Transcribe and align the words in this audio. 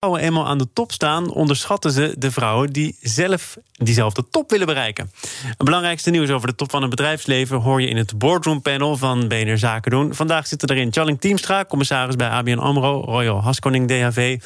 Vrouwen 0.00 0.28
eenmaal 0.28 0.46
aan 0.46 0.58
de 0.58 0.72
top 0.72 0.92
staan, 0.92 1.30
onderschatten 1.30 1.90
ze 1.90 2.14
de 2.18 2.30
vrouwen 2.30 2.72
die 2.72 2.96
zelf 3.00 3.56
diezelfde 3.72 4.28
top 4.30 4.50
willen 4.50 4.66
bereiken. 4.66 5.10
Het 5.40 5.64
belangrijkste 5.64 6.10
nieuws 6.10 6.30
over 6.30 6.48
de 6.48 6.54
top 6.54 6.70
van 6.70 6.80
het 6.80 6.90
bedrijfsleven 6.90 7.60
hoor 7.60 7.80
je 7.80 7.88
in 7.88 7.96
het 7.96 8.18
boardroom 8.18 8.62
panel 8.62 8.96
van 8.96 9.28
BNR 9.28 9.58
Zaken 9.58 9.90
doen. 9.90 10.14
Vandaag 10.14 10.46
zitten 10.46 10.70
erin 10.70 10.92
Challing 10.92 11.20
Teamstra, 11.20 11.64
commissaris 11.64 12.16
bij 12.16 12.28
ABN 12.28 12.58
AMRO, 12.58 13.00
Royal 13.04 13.42
Haskoning 13.42 13.88
DHV. 13.88 14.40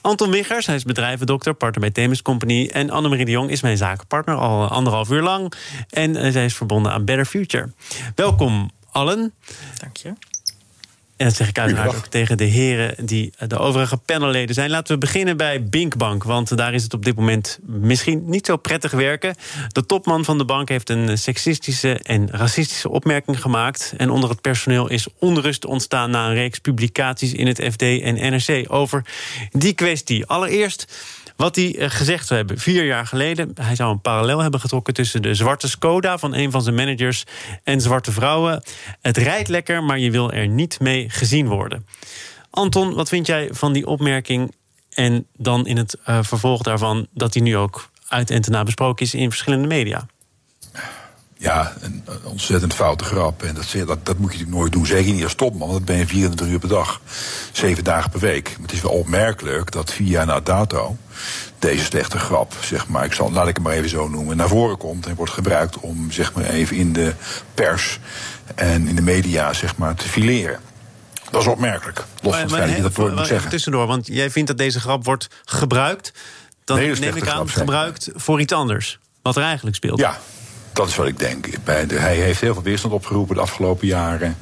Anton 0.00 0.30
Wiggers, 0.30 0.66
hij 0.66 0.74
is 0.74 0.84
bedrijvendokter, 0.84 1.54
partner 1.54 1.80
bij 1.80 1.90
Themis 1.90 2.22
Company. 2.22 2.70
En 2.72 2.90
Annemarie 2.90 3.24
de 3.24 3.30
Jong 3.30 3.50
is 3.50 3.60
mijn 3.60 3.76
zakenpartner 3.76 4.36
al 4.36 4.68
anderhalf 4.68 5.10
uur 5.10 5.22
lang. 5.22 5.52
En 5.90 6.16
eh, 6.16 6.32
zij 6.32 6.44
is 6.44 6.54
verbonden 6.54 6.92
aan 6.92 7.04
Better 7.04 7.26
Future. 7.26 7.72
Welkom 8.14 8.70
allen. 8.90 9.34
Dank 9.78 9.96
je. 9.96 10.35
En 11.16 11.26
dat 11.26 11.36
zeg 11.36 11.48
ik 11.48 11.58
uiteraard 11.58 11.96
ook 11.96 12.06
tegen 12.06 12.36
de 12.36 12.44
heren 12.44 13.06
die 13.06 13.32
de 13.46 13.58
overige 13.58 13.96
panelleden 13.96 14.54
zijn. 14.54 14.70
Laten 14.70 14.94
we 14.94 15.00
beginnen 15.00 15.36
bij 15.36 15.64
Binkbank, 15.64 16.24
want 16.24 16.56
daar 16.56 16.74
is 16.74 16.82
het 16.82 16.94
op 16.94 17.04
dit 17.04 17.16
moment 17.16 17.58
misschien 17.62 18.22
niet 18.26 18.46
zo 18.46 18.56
prettig 18.56 18.92
werken. 18.92 19.34
De 19.68 19.86
topman 19.86 20.24
van 20.24 20.38
de 20.38 20.44
bank 20.44 20.68
heeft 20.68 20.90
een 20.90 21.18
seksistische 21.18 21.98
en 22.02 22.28
racistische 22.30 22.88
opmerking 22.88 23.40
gemaakt. 23.40 23.94
En 23.96 24.10
onder 24.10 24.30
het 24.30 24.40
personeel 24.40 24.88
is 24.88 25.06
onrust 25.18 25.64
ontstaan 25.64 26.10
na 26.10 26.28
een 26.28 26.34
reeks 26.34 26.58
publicaties 26.58 27.32
in 27.32 27.46
het 27.46 27.64
FD 27.72 27.82
en 27.82 28.14
NRC 28.14 28.64
over 28.72 29.04
die 29.50 29.72
kwestie. 29.72 30.26
Allereerst 30.26 30.92
wat 31.36 31.56
hij 31.56 31.78
eh, 31.78 31.90
gezegd 31.90 32.26
zou 32.26 32.38
hebben 32.38 32.58
vier 32.58 32.84
jaar 32.84 33.06
geleden. 33.06 33.50
Hij 33.54 33.74
zou 33.74 33.92
een 33.92 34.00
parallel 34.00 34.38
hebben 34.38 34.60
getrokken 34.60 34.94
tussen 34.94 35.22
de 35.22 35.34
zwarte 35.34 35.68
Skoda 35.68 36.18
van 36.18 36.34
een 36.34 36.50
van 36.50 36.62
zijn 36.62 36.74
managers 36.74 37.24
en 37.62 37.80
zwarte 37.80 38.12
vrouwen. 38.12 38.62
Het 39.00 39.16
rijdt 39.16 39.48
lekker, 39.48 39.84
maar 39.84 39.98
je 39.98 40.10
wil 40.10 40.32
er 40.32 40.48
niet 40.48 40.80
mee 40.80 41.10
gezien 41.10 41.48
worden. 41.48 41.86
Anton, 42.50 42.94
wat 42.94 43.08
vind 43.08 43.26
jij 43.26 43.48
van 43.52 43.72
die 43.72 43.86
opmerking? 43.86 44.54
En 44.90 45.26
dan 45.36 45.66
in 45.66 45.76
het 45.76 45.96
uh, 46.08 46.18
vervolg 46.22 46.62
daarvan 46.62 47.06
dat 47.12 47.34
hij 47.34 47.42
nu 47.42 47.56
ook 47.56 47.90
uit 48.08 48.30
en 48.30 48.42
te 48.42 48.62
besproken 48.64 49.06
is 49.06 49.14
in 49.14 49.28
verschillende 49.28 49.66
media. 49.66 50.06
Ja, 51.38 51.72
een 51.80 52.04
ontzettend 52.22 52.74
foute 52.74 53.04
grap. 53.04 53.42
En 53.42 53.54
dat, 53.54 53.86
dat, 53.86 54.06
dat 54.06 54.18
moet 54.18 54.32
je 54.32 54.38
natuurlijk 54.38 54.50
nooit 54.58 54.72
doen. 54.72 54.86
Zeker 54.86 55.12
niet 55.12 55.24
als 55.24 55.34
topman, 55.34 55.68
want 55.68 55.72
dat 55.72 55.84
ben 55.84 55.96
je 55.96 56.06
24 56.06 56.46
uur 56.46 56.58
per 56.58 56.68
dag. 56.68 57.00
Zeven 57.52 57.84
dagen 57.84 58.10
per 58.10 58.20
week. 58.20 58.48
Maar 58.48 58.66
het 58.66 58.72
is 58.72 58.80
wel 58.80 58.92
opmerkelijk 58.92 59.72
dat 59.72 59.92
vier 59.92 60.08
jaar 60.08 60.26
na 60.26 60.40
dato 60.40 60.96
deze 61.58 61.84
slechte 61.84 62.18
grap, 62.18 62.54
zeg 62.60 62.88
maar, 62.88 63.04
ik 63.04 63.12
zal, 63.12 63.32
laat 63.32 63.48
ik 63.48 63.54
het 63.54 63.64
maar 63.64 63.72
even 63.72 63.88
zo 63.88 64.08
noemen, 64.08 64.36
naar 64.36 64.48
voren 64.48 64.76
komt 64.76 65.06
en 65.06 65.14
wordt 65.14 65.32
gebruikt 65.32 65.80
om 65.80 66.10
zeg 66.10 66.32
maar 66.32 66.44
even 66.44 66.76
in 66.76 66.92
de 66.92 67.14
pers 67.54 67.98
en 68.54 68.88
in 68.88 68.96
de 68.96 69.02
media 69.02 69.52
zeg 69.52 69.76
maar 69.76 69.94
te 69.94 70.08
fileren. 70.08 70.60
Dat 71.30 71.40
is 71.40 71.46
opmerkelijk. 71.46 72.04
Los 72.22 72.32
van 72.32 72.42
het 72.42 72.52
feit 72.52 72.66
dat 72.66 72.76
je 72.76 72.82
dat 72.82 72.94
woord 72.94 73.14
moet 73.14 73.26
zeggen. 73.26 73.50
Tussendoor, 73.50 73.86
want 73.86 74.06
jij 74.06 74.30
vindt 74.30 74.48
dat 74.48 74.58
deze 74.58 74.80
grap 74.80 75.04
wordt 75.04 75.28
gebruikt. 75.44 76.12
Dan 76.64 76.78
neem 76.78 77.16
ik 77.16 77.28
aan, 77.28 77.48
gebruikt 77.48 78.10
voor 78.14 78.40
iets 78.40 78.52
anders. 78.52 78.98
Wat 79.22 79.36
er 79.36 79.42
eigenlijk 79.42 79.76
speelt. 79.76 79.98
Ja, 79.98 80.18
dat 80.76 80.88
is 80.88 80.96
wat 80.96 81.06
ik 81.06 81.18
denk. 81.18 81.48
Hij 81.92 82.16
heeft 82.16 82.40
heel 82.40 82.54
veel 82.54 82.62
weerstand 82.62 82.94
opgeroepen 82.94 83.34
de 83.34 83.40
afgelopen 83.40 83.86
jaren. 83.86 84.36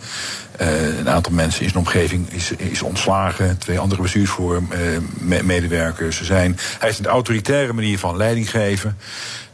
Uh, 0.60 0.98
een 0.98 1.08
aantal 1.08 1.32
mensen 1.32 1.62
in 1.62 1.70
zijn 1.70 1.84
omgeving 1.84 2.32
is, 2.32 2.50
is 2.50 2.82
ontslagen. 2.82 3.58
Twee 3.58 3.78
andere 3.78 4.02
bestuursvoormedewerkers 4.02 6.20
uh, 6.20 6.26
zijn. 6.26 6.58
Hij 6.78 6.88
heeft 6.88 6.98
een 6.98 7.06
autoritaire 7.06 7.72
manier 7.72 7.98
van 7.98 8.16
leiding 8.16 8.50
geven. 8.50 8.98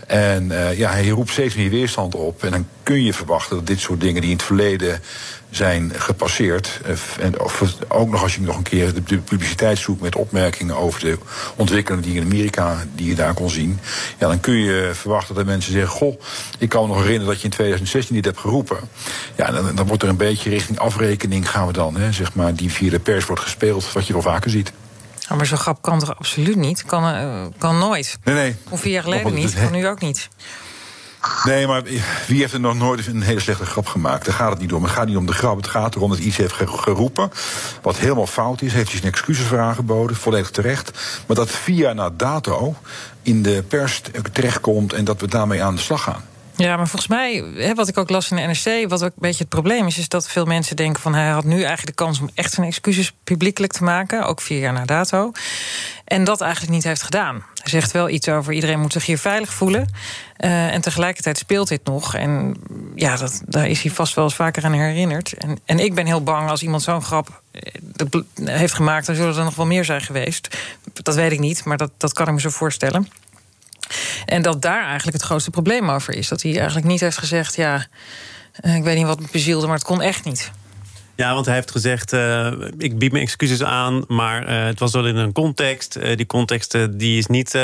En 0.06 0.50
uh, 0.50 0.78
ja, 0.78 0.91
hij 0.91 1.09
roept 1.09 1.31
steeds 1.31 1.55
meer 1.55 1.70
weerstand 1.70 2.14
op. 2.14 2.45
En 2.45 2.50
dan 2.50 2.67
kun 2.83 3.03
je 3.03 3.12
verwachten 3.12 3.56
dat 3.56 3.67
dit 3.67 3.81
soort 3.81 4.00
dingen 4.00 4.21
die 4.21 4.31
in 4.31 4.37
het 4.37 4.47
verleden 4.47 5.00
zijn 5.50 5.93
gepasseerd. 5.94 6.81
Eh, 6.84 7.25
en 7.25 7.34
ook 7.88 8.11
nog 8.11 8.22
als 8.22 8.34
je 8.34 8.41
nog 8.41 8.56
een 8.56 8.62
keer 8.62 8.94
de 8.94 9.19
publiciteit 9.19 9.78
zoekt 9.78 10.00
met 10.00 10.16
opmerkingen 10.16 10.77
over 10.77 11.00
de 11.00 11.19
ontwikkelingen 11.56 12.09
die 12.09 12.16
in 12.16 12.22
Amerika 12.22 12.84
die 12.94 13.06
je 13.06 13.15
daar 13.15 13.34
kon 13.34 13.50
zien. 13.50 13.78
Ja, 14.19 14.28
dan 14.28 14.41
kun 14.41 14.55
je 14.55 14.91
verwachten 14.93 15.34
dat 15.34 15.47
mensen 15.47 15.72
zeggen: 15.72 15.91
Goh, 15.91 16.21
ik 16.59 16.69
kan 16.69 16.83
me 16.83 16.88
nog 16.88 17.03
herinneren 17.03 17.28
dat 17.28 17.38
je 17.38 17.44
in 17.44 17.50
2016 17.50 18.15
dit 18.15 18.25
hebt 18.25 18.38
geroepen. 18.38 18.78
Ja, 19.37 19.50
dan, 19.50 19.75
dan 19.75 19.87
wordt 19.87 20.03
er 20.03 20.09
een 20.09 20.16
beetje 20.16 20.50
richting 20.50 20.78
afrekening 20.78 21.50
gaan 21.50 21.67
we 21.67 21.72
dan, 21.72 21.97
hè, 21.97 22.12
zeg 22.12 22.34
maar, 22.34 22.55
die 22.55 22.71
via 22.71 22.91
de 22.91 22.99
pers 22.99 23.27
wordt 23.27 23.43
gespeeld, 23.43 23.93
wat 23.93 24.06
je 24.06 24.12
wel 24.12 24.22
vaker 24.22 24.50
ziet. 24.50 24.72
Oh, 25.31 25.37
maar 25.37 25.47
zo'n 25.47 25.59
grap 25.59 25.82
kan 25.82 25.99
toch 25.99 26.19
absoluut 26.19 26.56
niet? 26.56 26.84
Kan, 26.84 27.05
uh, 27.05 27.47
kan 27.59 27.78
nooit. 27.78 28.19
Nee, 28.25 28.34
nee. 28.34 28.56
Of 28.69 28.81
vier 28.81 28.93
jaar 28.93 29.03
geleden 29.03 29.34
niet, 29.34 29.55
kan 29.55 29.72
nu 29.72 29.88
ook 29.88 30.00
niet. 30.00 30.28
Nee, 31.44 31.66
maar 31.66 31.82
wie 32.26 32.41
heeft 32.41 32.53
er 32.53 32.60
nog 32.60 32.75
nooit 32.75 33.06
een 33.06 33.22
hele 33.22 33.41
slechte 33.41 33.66
grap 33.66 33.86
gemaakt? 33.86 34.25
Daar 34.25 34.34
gaat 34.34 34.50
het 34.50 34.60
niet 34.60 34.72
om. 34.72 34.82
Het 34.82 34.92
gaat 34.92 35.06
niet 35.06 35.16
om 35.16 35.26
de 35.26 35.32
grap. 35.32 35.56
Het 35.56 35.69
gaat 35.69 35.94
erom 35.94 36.10
dat 36.10 36.19
iets 36.19 36.36
heeft 36.36 36.54
geroepen. 36.54 37.31
Wat 37.82 37.97
helemaal 37.97 38.26
fout 38.26 38.62
is. 38.62 38.72
Heeft 38.72 38.91
hij 38.91 39.00
zijn 39.00 39.12
excuses 39.12 39.47
voor 39.47 39.58
aangeboden. 39.58 40.16
Volledig 40.16 40.50
terecht. 40.50 40.91
Maar 41.26 41.36
dat 41.36 41.50
via 41.50 41.92
na 41.92 42.10
dato 42.10 42.75
in 43.22 43.42
de 43.42 43.64
pers 43.69 44.03
terechtkomt. 44.32 44.92
En 44.92 45.04
dat 45.04 45.20
we 45.20 45.28
daarmee 45.28 45.62
aan 45.62 45.75
de 45.75 45.81
slag 45.81 46.03
gaan. 46.03 46.25
Ja, 46.60 46.76
maar 46.76 46.88
volgens 46.88 47.10
mij, 47.10 47.44
wat 47.75 47.88
ik 47.88 47.98
ook 47.98 48.10
las 48.10 48.31
in 48.31 48.37
de 48.37 48.43
NRC, 48.43 48.88
wat 48.88 49.03
ook 49.03 49.09
een 49.09 49.15
beetje 49.16 49.38
het 49.38 49.48
probleem 49.48 49.87
is, 49.87 49.98
is 49.98 50.09
dat 50.09 50.28
veel 50.28 50.44
mensen 50.44 50.76
denken 50.76 51.03
van 51.03 51.15
hij 51.15 51.28
had 51.28 51.44
nu 51.44 51.54
eigenlijk 51.54 51.87
de 51.87 52.04
kans 52.04 52.21
om 52.21 52.31
echt 52.34 52.53
zijn 52.53 52.66
excuses 52.66 53.12
publiekelijk 53.25 53.72
te 53.72 53.84
maken, 53.84 54.26
ook 54.26 54.41
vier 54.41 54.59
jaar 54.59 54.72
na 54.72 54.84
dato. 54.84 55.32
En 56.04 56.25
dat 56.25 56.41
eigenlijk 56.41 56.72
niet 56.72 56.84
heeft 56.84 57.03
gedaan. 57.03 57.34
Hij 57.34 57.70
zegt 57.70 57.93
wel 57.93 58.09
iets 58.09 58.28
over 58.28 58.53
iedereen 58.53 58.81
moet 58.81 58.93
zich 58.93 59.06
hier 59.06 59.19
veilig 59.19 59.53
voelen. 59.53 59.93
Uh, 60.44 60.75
en 60.75 60.81
tegelijkertijd 60.81 61.38
speelt 61.38 61.69
dit 61.69 61.84
nog. 61.84 62.15
En 62.15 62.56
ja, 62.94 63.16
dat, 63.16 63.43
daar 63.47 63.69
is 63.69 63.82
hij 63.82 63.91
vast 63.91 64.15
wel 64.15 64.25
eens 64.25 64.34
vaker 64.34 64.65
aan 64.65 64.72
herinnerd. 64.72 65.32
En, 65.32 65.59
en 65.65 65.78
ik 65.78 65.94
ben 65.94 66.06
heel 66.06 66.22
bang 66.22 66.50
als 66.50 66.62
iemand 66.62 66.82
zo'n 66.82 67.03
grap 67.03 67.43
eh, 67.50 68.20
heeft 68.44 68.75
gemaakt, 68.75 69.06
dan 69.06 69.15
zullen 69.15 69.37
er 69.37 69.44
nog 69.44 69.54
wel 69.54 69.66
meer 69.66 69.84
zijn 69.84 70.00
geweest. 70.00 70.56
Dat 70.93 71.15
weet 71.15 71.32
ik 71.32 71.38
niet, 71.38 71.65
maar 71.65 71.76
dat, 71.76 71.91
dat 71.97 72.12
kan 72.12 72.26
ik 72.26 72.32
me 72.32 72.41
zo 72.41 72.50
voorstellen. 72.50 73.09
En 74.25 74.42
dat 74.42 74.62
daar 74.62 74.84
eigenlijk 74.84 75.16
het 75.16 75.26
grootste 75.26 75.50
probleem 75.50 75.91
over 75.91 76.14
is. 76.14 76.28
Dat 76.28 76.42
hij 76.42 76.56
eigenlijk 76.56 76.86
niet 76.86 77.00
heeft 77.00 77.19
gezegd: 77.19 77.56
ja, 77.56 77.86
eh, 78.53 78.76
ik 78.76 78.82
weet 78.82 78.97
niet 78.97 79.06
wat 79.06 79.20
me 79.20 79.26
bezielde, 79.32 79.66
maar 79.66 79.76
het 79.76 79.84
kon 79.84 80.03
echt 80.03 80.25
niet. 80.25 80.50
Ja, 81.16 81.34
want 81.34 81.47
hij 81.47 81.54
heeft 81.54 81.70
gezegd: 81.70 82.12
uh, 82.12 82.53
ik 82.78 82.98
bied 82.98 83.12
mijn 83.12 83.25
excuses 83.25 83.62
aan, 83.62 84.04
maar 84.08 84.48
uh, 84.48 84.64
het 84.64 84.78
was 84.78 84.92
wel 84.92 85.06
in 85.06 85.16
een 85.16 85.32
context. 85.32 85.98
Die 86.16 86.26
context 86.26 86.76
die 86.91 87.19
is 87.19 87.26
niet 87.26 87.54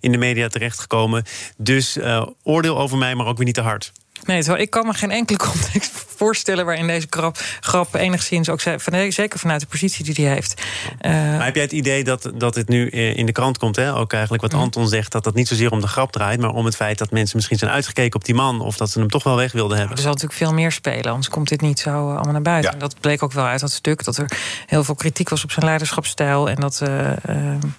in 0.00 0.12
de 0.12 0.18
media 0.18 0.48
terechtgekomen. 0.48 1.24
Dus 1.56 1.98
oordeel 2.42 2.78
over 2.78 2.98
mij, 2.98 3.14
maar 3.14 3.26
ook 3.26 3.36
weer 3.36 3.46
niet 3.46 3.54
te 3.54 3.60
hard. 3.60 3.92
Nee, 4.24 4.58
ik 4.58 4.70
kan 4.70 4.86
me 4.86 4.94
geen 4.94 5.10
enkele 5.10 5.38
context 5.50 5.90
voorstellen 6.16 6.64
waarin 6.64 6.86
deze 6.86 7.06
grap, 7.10 7.38
grap 7.60 7.94
enigszins 7.94 8.48
ook 8.48 8.60
zeker 9.08 9.38
vanuit 9.38 9.60
de 9.60 9.66
positie 9.66 10.04
die 10.04 10.24
hij 10.24 10.34
heeft. 10.34 10.62
Uh, 11.00 11.12
maar 11.12 11.44
heb 11.44 11.54
jij 11.54 11.64
het 11.64 11.72
idee 11.72 12.04
dat, 12.04 12.30
dat 12.34 12.54
het 12.54 12.68
nu 12.68 12.88
in 12.90 13.26
de 13.26 13.32
krant 13.32 13.58
komt? 13.58 13.76
Hè? 13.76 13.94
Ook 13.94 14.12
eigenlijk 14.12 14.42
wat 14.42 14.52
mm. 14.52 14.58
Anton 14.58 14.88
zegt, 14.88 15.12
dat 15.12 15.24
dat 15.24 15.34
niet 15.34 15.48
zozeer 15.48 15.70
om 15.70 15.80
de 15.80 15.86
grap 15.86 16.12
draait, 16.12 16.40
maar 16.40 16.50
om 16.50 16.64
het 16.64 16.76
feit 16.76 16.98
dat 16.98 17.10
mensen 17.10 17.36
misschien 17.36 17.58
zijn 17.58 17.70
uitgekeken 17.70 18.14
op 18.14 18.24
die 18.24 18.34
man 18.34 18.60
of 18.60 18.76
dat 18.76 18.90
ze 18.90 18.98
hem 18.98 19.08
toch 19.08 19.22
wel 19.22 19.36
weg 19.36 19.52
wilden 19.52 19.78
hebben. 19.78 19.96
er 19.96 20.02
zal 20.02 20.12
natuurlijk 20.12 20.38
veel 20.38 20.52
meer 20.52 20.72
spelen, 20.72 21.10
anders 21.10 21.28
komt 21.28 21.48
dit 21.48 21.60
niet 21.60 21.80
zo 21.80 21.90
eh, 21.90 22.14
allemaal 22.14 22.32
naar 22.32 22.42
buiten. 22.42 22.72
En 22.72 22.78
dat 22.78 23.00
bleek 23.00 23.22
ook 23.22 23.32
wel 23.32 23.44
uit 23.44 23.60
dat 23.60 23.72
stuk, 23.72 24.04
dat 24.04 24.16
er 24.16 24.30
heel 24.66 24.84
veel 24.84 24.94
kritiek 24.94 25.28
was 25.28 25.44
op 25.44 25.52
zijn 25.52 25.64
leiderschapsstijl 25.64 26.48
en 26.48 26.56
dat, 26.56 26.80
uh, 26.82 26.88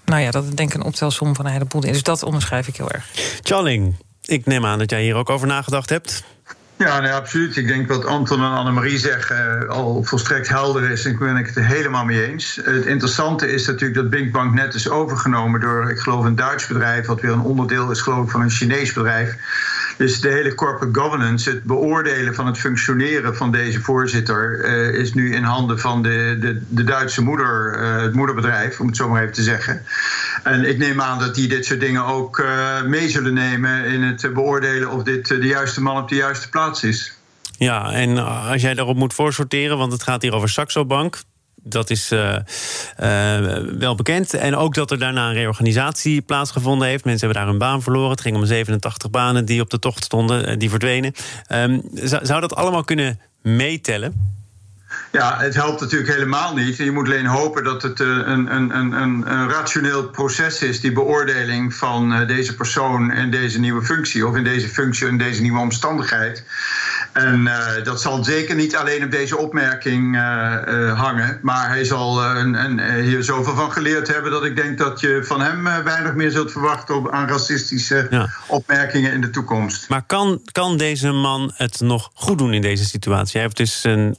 nou 0.05 0.21
ja, 0.21 0.31
dat 0.31 0.57
denk 0.57 0.69
ik 0.69 0.79
een 0.79 0.85
optelsom 0.85 1.35
van 1.35 1.45
een 1.45 1.51
heleboel. 1.51 1.81
Dus 1.81 2.03
dat 2.03 2.23
onderschrijf 2.23 2.67
ik 2.67 2.75
heel 2.75 2.89
erg. 2.89 3.09
Charling, 3.41 3.95
ik 4.25 4.45
neem 4.45 4.65
aan 4.65 4.79
dat 4.79 4.89
jij 4.89 5.01
hier 5.01 5.15
ook 5.15 5.29
over 5.29 5.47
nagedacht 5.47 5.89
hebt. 5.89 6.23
Ja, 6.83 6.99
nee, 6.99 7.11
absoluut. 7.11 7.55
Ik 7.55 7.67
denk 7.67 7.87
wat 7.87 8.05
Anton 8.05 8.39
en 8.39 8.51
Annemarie 8.51 8.97
zeggen 8.97 9.63
uh, 9.63 9.69
al 9.69 10.03
volstrekt 10.03 10.47
helder 10.49 10.89
is. 10.89 11.05
En 11.05 11.17
ben 11.17 11.37
ik 11.37 11.45
het 11.45 11.55
er 11.55 11.65
helemaal 11.65 12.05
mee 12.05 12.31
eens. 12.31 12.59
Het 12.63 12.85
interessante 12.85 13.51
is 13.51 13.65
natuurlijk 13.65 13.93
dat 13.93 14.09
Binkbank 14.09 14.53
net 14.53 14.73
is 14.73 14.89
overgenomen 14.89 15.59
door, 15.59 15.89
ik 15.89 15.99
geloof, 15.99 16.25
een 16.25 16.35
Duits 16.35 16.67
bedrijf. 16.67 17.05
Wat 17.05 17.21
weer 17.21 17.31
een 17.31 17.41
onderdeel 17.41 17.91
is, 17.91 18.01
geloof 18.01 18.25
ik, 18.25 18.31
van 18.31 18.41
een 18.41 18.49
Chinees 18.49 18.93
bedrijf. 18.93 19.35
Dus 19.97 20.21
de 20.21 20.29
hele 20.29 20.55
corporate 20.55 20.99
governance, 20.99 21.49
het 21.49 21.63
beoordelen 21.63 22.35
van 22.35 22.45
het 22.45 22.57
functioneren 22.57 23.35
van 23.35 23.51
deze 23.51 23.81
voorzitter, 23.81 24.65
uh, 24.65 24.99
is 24.99 25.13
nu 25.13 25.35
in 25.35 25.43
handen 25.43 25.79
van 25.79 26.01
de, 26.01 26.37
de, 26.39 26.61
de 26.69 26.83
Duitse 26.83 27.23
moeder, 27.23 27.79
uh, 27.79 28.01
het 28.01 28.13
moederbedrijf, 28.13 28.79
om 28.79 28.87
het 28.87 28.95
zo 28.97 29.09
maar 29.09 29.21
even 29.21 29.33
te 29.33 29.43
zeggen. 29.43 29.81
En 30.43 30.69
ik 30.69 30.77
neem 30.77 31.01
aan 31.01 31.19
dat 31.19 31.35
die 31.35 31.47
dit 31.47 31.65
soort 31.65 31.79
dingen 31.79 32.05
ook 32.05 32.37
uh, 32.37 32.83
mee 32.83 33.09
zullen 33.09 33.33
nemen 33.33 33.85
in 33.85 34.03
het 34.03 34.33
beoordelen 34.33 34.91
of 34.91 35.03
dit 35.03 35.27
de 35.27 35.37
juiste 35.37 35.81
man 35.81 36.01
op 36.01 36.09
de 36.09 36.15
juiste 36.15 36.49
plaats 36.49 36.83
is. 36.83 37.17
Ja, 37.57 37.91
en 37.91 38.17
als 38.49 38.61
jij 38.61 38.73
daarop 38.73 38.95
moet 38.95 39.13
voorsorteren, 39.13 39.77
want 39.77 39.91
het 39.91 40.03
gaat 40.03 40.21
hier 40.21 40.33
over 40.33 40.49
Saxo 40.49 40.85
Bank 40.85 41.21
dat 41.63 41.89
is 41.89 42.11
uh, 42.11 42.35
uh, 42.99 43.57
wel 43.77 43.95
bekend. 43.95 44.33
En 44.33 44.55
ook 44.55 44.73
dat 44.73 44.91
er 44.91 44.99
daarna 44.99 45.27
een 45.27 45.33
reorganisatie 45.33 46.21
plaatsgevonden 46.21 46.87
heeft. 46.87 47.05
Mensen 47.05 47.25
hebben 47.25 47.43
daar 47.43 47.51
hun 47.51 47.59
baan 47.59 47.81
verloren. 47.81 48.09
Het 48.09 48.21
ging 48.21 48.35
om 48.35 48.45
87 48.45 49.09
banen 49.09 49.45
die 49.45 49.61
op 49.61 49.69
de 49.69 49.79
tocht 49.79 50.03
stonden, 50.03 50.59
die 50.59 50.69
verdwenen. 50.69 51.13
Zou, 51.93 52.25
zou 52.25 52.41
dat 52.41 52.55
allemaal 52.55 52.83
kunnen 52.83 53.19
meetellen? 53.41 54.41
Ja, 55.11 55.37
het 55.37 55.55
helpt 55.55 55.81
natuurlijk 55.81 56.11
helemaal 56.11 56.55
niet. 56.55 56.77
Je 56.77 56.91
moet 56.91 57.05
alleen 57.05 57.25
hopen 57.25 57.63
dat 57.63 57.81
het 57.81 57.99
een, 57.99 58.55
een, 58.55 58.77
een, 58.77 58.91
een, 58.91 59.49
rationeel 59.49 60.09
proces 60.09 60.61
is, 60.61 60.79
die 60.79 60.91
beoordeling 60.91 61.73
van 61.73 62.25
deze 62.27 62.55
persoon 62.55 63.11
in 63.11 63.31
deze 63.31 63.59
nieuwe 63.59 63.83
functie, 63.83 64.27
of 64.27 64.35
in 64.35 64.43
deze 64.43 64.67
functie 64.67 65.07
in 65.07 65.17
deze 65.17 65.41
nieuwe 65.41 65.59
omstandigheid. 65.59 66.43
En 67.11 67.41
uh, 67.41 67.83
dat 67.83 68.01
zal 68.01 68.23
zeker 68.23 68.55
niet 68.55 68.75
alleen 68.75 69.03
op 69.03 69.11
deze 69.11 69.37
opmerking 69.37 70.15
uh, 70.15 70.55
uh, 70.67 70.99
hangen. 70.99 71.39
Maar 71.41 71.67
hij 71.67 71.83
zal 71.83 72.35
hier 73.01 73.23
zoveel 73.23 73.55
van 73.55 73.71
geleerd 73.71 74.07
hebben 74.07 74.31
dat 74.31 74.45
ik 74.45 74.55
denk 74.55 74.77
dat 74.77 74.99
je 74.99 75.21
van 75.23 75.41
hem 75.41 75.63
weinig 75.83 76.13
meer 76.13 76.31
zult 76.31 76.51
verwachten 76.51 76.95
op, 76.95 77.11
aan 77.11 77.27
racistische 77.27 78.07
ja. 78.09 78.29
opmerkingen 78.47 79.11
in 79.11 79.21
de 79.21 79.29
toekomst. 79.29 79.89
Maar 79.89 80.03
kan, 80.07 80.41
kan 80.51 80.77
deze 80.77 81.11
man 81.11 81.51
het 81.55 81.79
nog 81.79 82.11
goed 82.13 82.37
doen 82.37 82.53
in 82.53 82.61
deze 82.61 82.85
situatie? 82.85 83.31
Hij 83.31 83.41
heeft 83.41 83.57
dus 83.57 83.81
zijn 83.81 84.17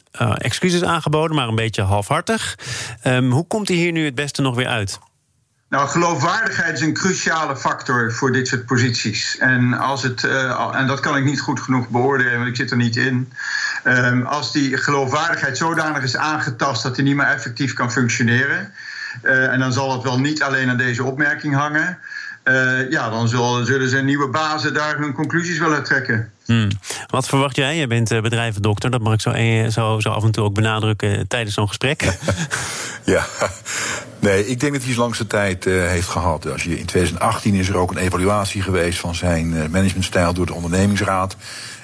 excuses 0.65 0.89
aangeboden, 0.89 1.37
maar 1.37 1.49
een 1.49 1.55
beetje 1.55 1.83
halfhartig. 1.83 2.59
Um, 3.07 3.31
hoe 3.31 3.47
komt 3.47 3.69
hij 3.69 3.77
hier 3.77 3.93
nu 3.93 4.05
het 4.05 4.15
beste 4.15 4.43
nog 4.43 4.55
weer 4.55 4.67
uit? 4.67 4.99
Nou, 5.69 5.89
geloofwaardigheid 5.89 6.75
is 6.75 6.81
een 6.81 6.95
cruciale 6.95 7.57
factor 7.57 8.13
voor 8.13 8.33
dit 8.33 8.49
soort 8.49 8.67
posities. 8.67 9.39
En, 9.39 9.75
als 9.75 10.03
het, 10.03 10.23
uh, 10.23 10.71
en 10.75 10.87
dat 10.87 11.01
kan 11.01 11.17
ik 11.17 11.25
niet 11.25 11.41
goed 11.41 11.61
genoeg 11.61 11.89
beoordelen, 11.89 12.37
want 12.37 12.49
ik 12.49 12.57
zit 12.57 12.71
er 12.71 12.77
niet 12.77 12.97
in. 12.97 13.33
Um, 13.85 14.27
als 14.27 14.53
die 14.53 14.77
geloofwaardigheid 14.77 15.57
zodanig 15.57 16.03
is 16.03 16.17
aangetast 16.17 16.83
dat 16.83 16.97
hij 16.97 17.05
niet 17.05 17.17
meer 17.17 17.27
effectief 17.27 17.73
kan 17.73 17.93
functioneren. 17.93 18.73
Uh, 19.23 19.53
en 19.53 19.59
dan 19.59 19.73
zal 19.73 19.93
het 19.93 20.03
wel 20.03 20.21
niet 20.21 20.43
alleen 20.43 20.71
aan 20.71 20.77
deze 20.77 21.05
opmerking 21.05 21.55
hangen. 21.55 21.99
Uh, 22.45 22.91
ja, 22.91 23.11
dan 23.11 23.29
zullen, 23.29 23.67
zullen 23.67 23.89
zijn 23.89 24.05
nieuwe 24.05 24.29
bazen 24.29 24.75
daar 24.75 24.97
hun 24.97 25.13
conclusies 25.13 25.59
wel 25.59 25.73
uit 25.73 25.85
trekken. 25.85 26.33
Hmm. 26.45 26.69
Wat 27.07 27.29
verwacht 27.29 27.57
jij? 27.57 27.77
Je 27.77 27.87
bent 27.87 28.09
bedrijvendokter, 28.09 28.91
dat 28.91 29.01
mag 29.01 29.13
ik 29.13 29.21
zo, 29.21 29.33
zo, 29.71 30.01
zo 30.01 30.09
af 30.09 30.25
en 30.25 30.31
toe 30.31 30.45
ook 30.45 30.55
benadrukken 30.55 31.29
tijdens 31.29 31.55
zo'n 31.55 31.69
gesprek. 31.69 32.03
ja, 33.05 33.27
Nee, 34.25 34.47
ik 34.47 34.61
denk 34.61 34.73
dat 34.73 34.83
hij 34.83 34.91
zijn 34.91 35.03
langste 35.03 35.27
tijd 35.27 35.67
uh, 35.67 35.87
heeft 35.89 36.09
gehad. 36.09 36.51
Als 36.53 36.63
je, 36.63 36.79
in 36.79 36.87
2018 36.87 37.55
is 37.55 37.69
er 37.69 37.77
ook 37.77 37.91
een 37.91 37.97
evaluatie 37.97 38.63
geweest 38.63 38.99
van 38.99 39.15
zijn 39.15 39.53
uh, 39.53 39.67
managementstijl 39.67 40.33
door 40.33 40.47
de 40.47 40.55
ondernemingsraad. 40.55 41.37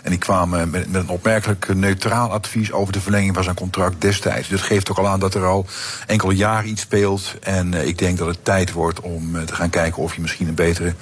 En 0.03 0.11
die 0.11 0.19
kwamen 0.19 0.71
met, 0.71 0.91
met, 0.91 1.03
een 1.03 1.09
opmerkelijk 1.09 1.75
neutraal 1.75 2.33
advies 2.33 2.73
over 2.73 2.93
de 2.93 3.01
verlenging 3.01 3.35
van 3.35 3.45
zijn 3.45 3.57
contract 3.57 4.01
destijds. 4.01 4.49
Dus 4.49 4.61
dat 4.61 4.69
geeft 4.69 4.91
ook 4.91 4.99
al 4.99 5.09
aan 5.09 5.21
dat 5.21 5.35
er 5.35 5.45
al 5.45 5.67
enkele 6.07 6.35
jaren 6.35 6.71
iets 6.71 6.83
speelt. 6.83 7.35
En 7.41 7.73
uh, 7.73 7.87
ik 7.87 7.99
denk 7.99 8.19
dat 8.19 8.27
het 8.27 8.45
tijd 8.45 8.73
wordt 8.73 9.01
om 9.01 9.45
te 9.47 9.55
gaan 9.55 9.71
kijken 9.71 10.03
of 10.03 10.15
je 10.15 10.21
misschien 10.21 10.49
een 10.49 10.55
betere 10.55 10.95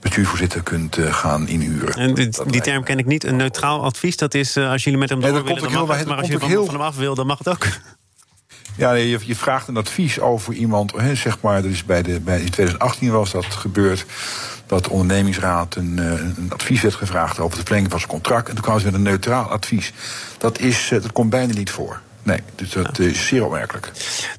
bestuursvoorzitter 0.00 0.62
kunt 0.62 0.98
gaan 1.00 1.48
inhuren. 1.48 1.94
En 1.94 2.14
dit, 2.14 2.42
die 2.46 2.60
term 2.60 2.84
ken 2.84 2.98
ik 2.98 3.06
niet. 3.06 3.24
Een 3.24 3.36
neutraal 3.36 3.84
advies, 3.84 4.16
dat 4.16 4.34
is 4.34 4.56
als 4.56 4.84
jullie 4.84 4.98
met 4.98 5.08
hem 5.08 5.20
door 5.20 5.44
willen, 5.44 5.62
dan 5.62 5.86
mag 5.86 5.98
het. 5.98 6.06
Maar 6.06 6.16
als 6.16 6.28
je 6.28 6.38
van, 6.38 6.48
heel... 6.48 6.64
van 6.64 6.74
hem 6.74 6.82
af 6.82 6.96
wil, 6.96 7.14
dan 7.14 7.26
mag 7.26 7.38
het 7.38 7.48
ook. 7.48 7.66
Ja, 8.76 8.92
je, 8.92 9.18
je, 9.26 9.36
vraagt 9.36 9.68
een 9.68 9.76
advies 9.76 10.20
over 10.20 10.54
iemand, 10.54 10.92
hè, 10.92 11.14
zeg 11.14 11.40
maar, 11.40 11.64
is 11.64 11.84
bij 11.84 12.02
de, 12.02 12.20
bij, 12.20 12.40
in 12.40 12.50
2018 12.50 13.10
was 13.10 13.30
dat 13.30 13.44
gebeurd, 13.44 14.06
dat 14.66 14.84
de 14.84 14.90
ondernemingsraad 14.90 15.74
een, 15.74 15.98
eh, 15.98 16.10
een 16.36 16.50
advies 16.52 16.80
werd 16.80 16.94
gevraagd 16.94 17.38
over 17.38 17.56
de 17.56 17.62
verlenging 17.62 17.90
van 17.90 17.98
zijn 17.98 18.10
contract. 18.10 18.48
En 18.48 18.54
toen 18.54 18.62
kwamen 18.62 18.80
ze 18.80 18.86
met 18.86 18.94
een 18.94 19.02
neutraal 19.02 19.50
advies. 19.50 19.92
Dat, 20.38 20.58
is, 20.58 20.90
eh, 20.90 21.02
dat 21.02 21.12
komt 21.12 21.30
bijna 21.30 21.52
niet 21.52 21.70
voor. 21.70 22.00
Nee, 22.26 22.40
dus 22.54 22.70
dat 22.70 22.98
is 22.98 23.26
zeer 23.26 23.44
opmerkelijk. 23.44 23.90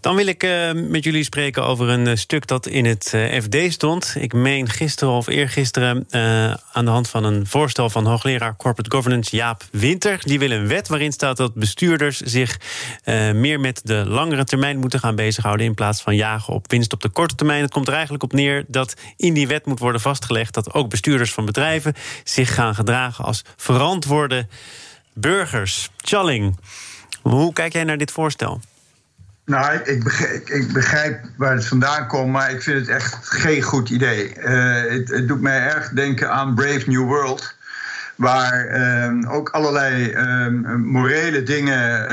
Dan 0.02 0.16
wil 0.16 0.28
ik 0.28 0.44
uh, 0.44 0.72
met 0.74 1.04
jullie 1.04 1.24
spreken 1.24 1.66
over 1.66 1.90
een 1.90 2.08
uh, 2.08 2.16
stuk 2.16 2.48
dat 2.48 2.68
in 2.68 2.86
het 2.86 3.12
uh, 3.16 3.42
FD 3.42 3.74
stond. 3.74 4.16
Ik 4.20 4.34
meen 4.34 4.70
gisteren 4.70 5.14
of 5.14 5.28
eergisteren 5.28 6.06
aan 6.72 6.86
de 6.86 6.92
hand 6.92 7.10
van 7.10 7.24
een 7.24 7.48
voorstel 7.48 7.90
van 7.90 8.06
hoogleraar 8.06 8.56
Corporate 8.56 8.96
Governance 8.96 9.36
Jaap 9.36 9.64
Winter. 9.72 10.20
Die 10.22 10.40
wil 10.40 10.52
een 10.52 10.68
wet 10.68 10.88
waarin 10.88 11.12
staat 11.12 11.38
dat 11.38 11.54
bestuurders 11.54 12.20
zich 12.20 12.60
meer 13.34 13.60
met 13.60 13.82
de 13.84 14.04
langere 14.08 14.44
termijn 14.44 14.78
moeten 14.78 15.00
gaan 15.00 15.16
bezighouden. 15.16 15.66
In 15.66 15.74
plaats 15.74 16.02
van 16.02 16.16
jagen 16.16 16.54
op 16.54 16.72
winst 16.72 16.94
op 16.94 17.02
de 17.02 17.10
korte 17.10 17.36
termijn. 17.36 17.62
Het 17.62 17.72
komt 17.72 17.88
er 17.88 17.94
eigenlijk 17.94 18.24
op 18.24 18.34
neer 18.34 18.66
dat 18.68 18.94
in 19.18 19.34
die 19.34 19.48
wet 19.48 19.66
moet 19.66 19.80
worden 19.80 20.02
vastgelegd 20.02 20.54
dat 20.54 20.74
ook 20.74 20.90
bestuurders 20.90 21.34
van 21.34 21.46
bedrijven 21.46 21.94
zich 22.24 22.54
gaan 22.54 22.76
gedragen 22.76 23.26
als 23.26 23.42
verantwoorde 23.56 24.48
burgers. 25.14 25.90
Challing. 25.98 26.56
Hoe 27.30 27.54
kijk 27.54 27.74
jij 27.74 27.84
naar 27.84 27.98
dit 27.98 28.12
voorstel? 28.12 28.62
Nou, 29.46 29.80
ik 29.84 30.04
begrijp, 30.04 30.50
ik 30.50 30.74
begrijp, 30.74 31.20
waar 31.38 31.54
het 31.54 31.66
vandaan 31.66 32.08
komt, 32.08 32.32
maar 32.32 32.52
ik 32.52 32.62
vind 32.62 32.80
het 32.80 32.88
echt 32.88 33.30
geen 33.30 33.62
goed 33.62 33.90
idee. 33.90 34.34
Uh, 34.38 34.92
het, 34.92 35.28
doet 35.28 35.42
mij 35.42 35.60
erg 35.60 35.90
denken 35.90 36.32
aan 36.32 36.56
Brave 36.56 36.84
New 36.86 37.04
World. 37.04 37.56
Waar 38.16 38.78
uh, 38.78 39.34
ook 39.34 39.50
allerlei 39.50 40.12
uh, 40.12 40.76
morele 40.78 41.44
dingen 41.44 42.10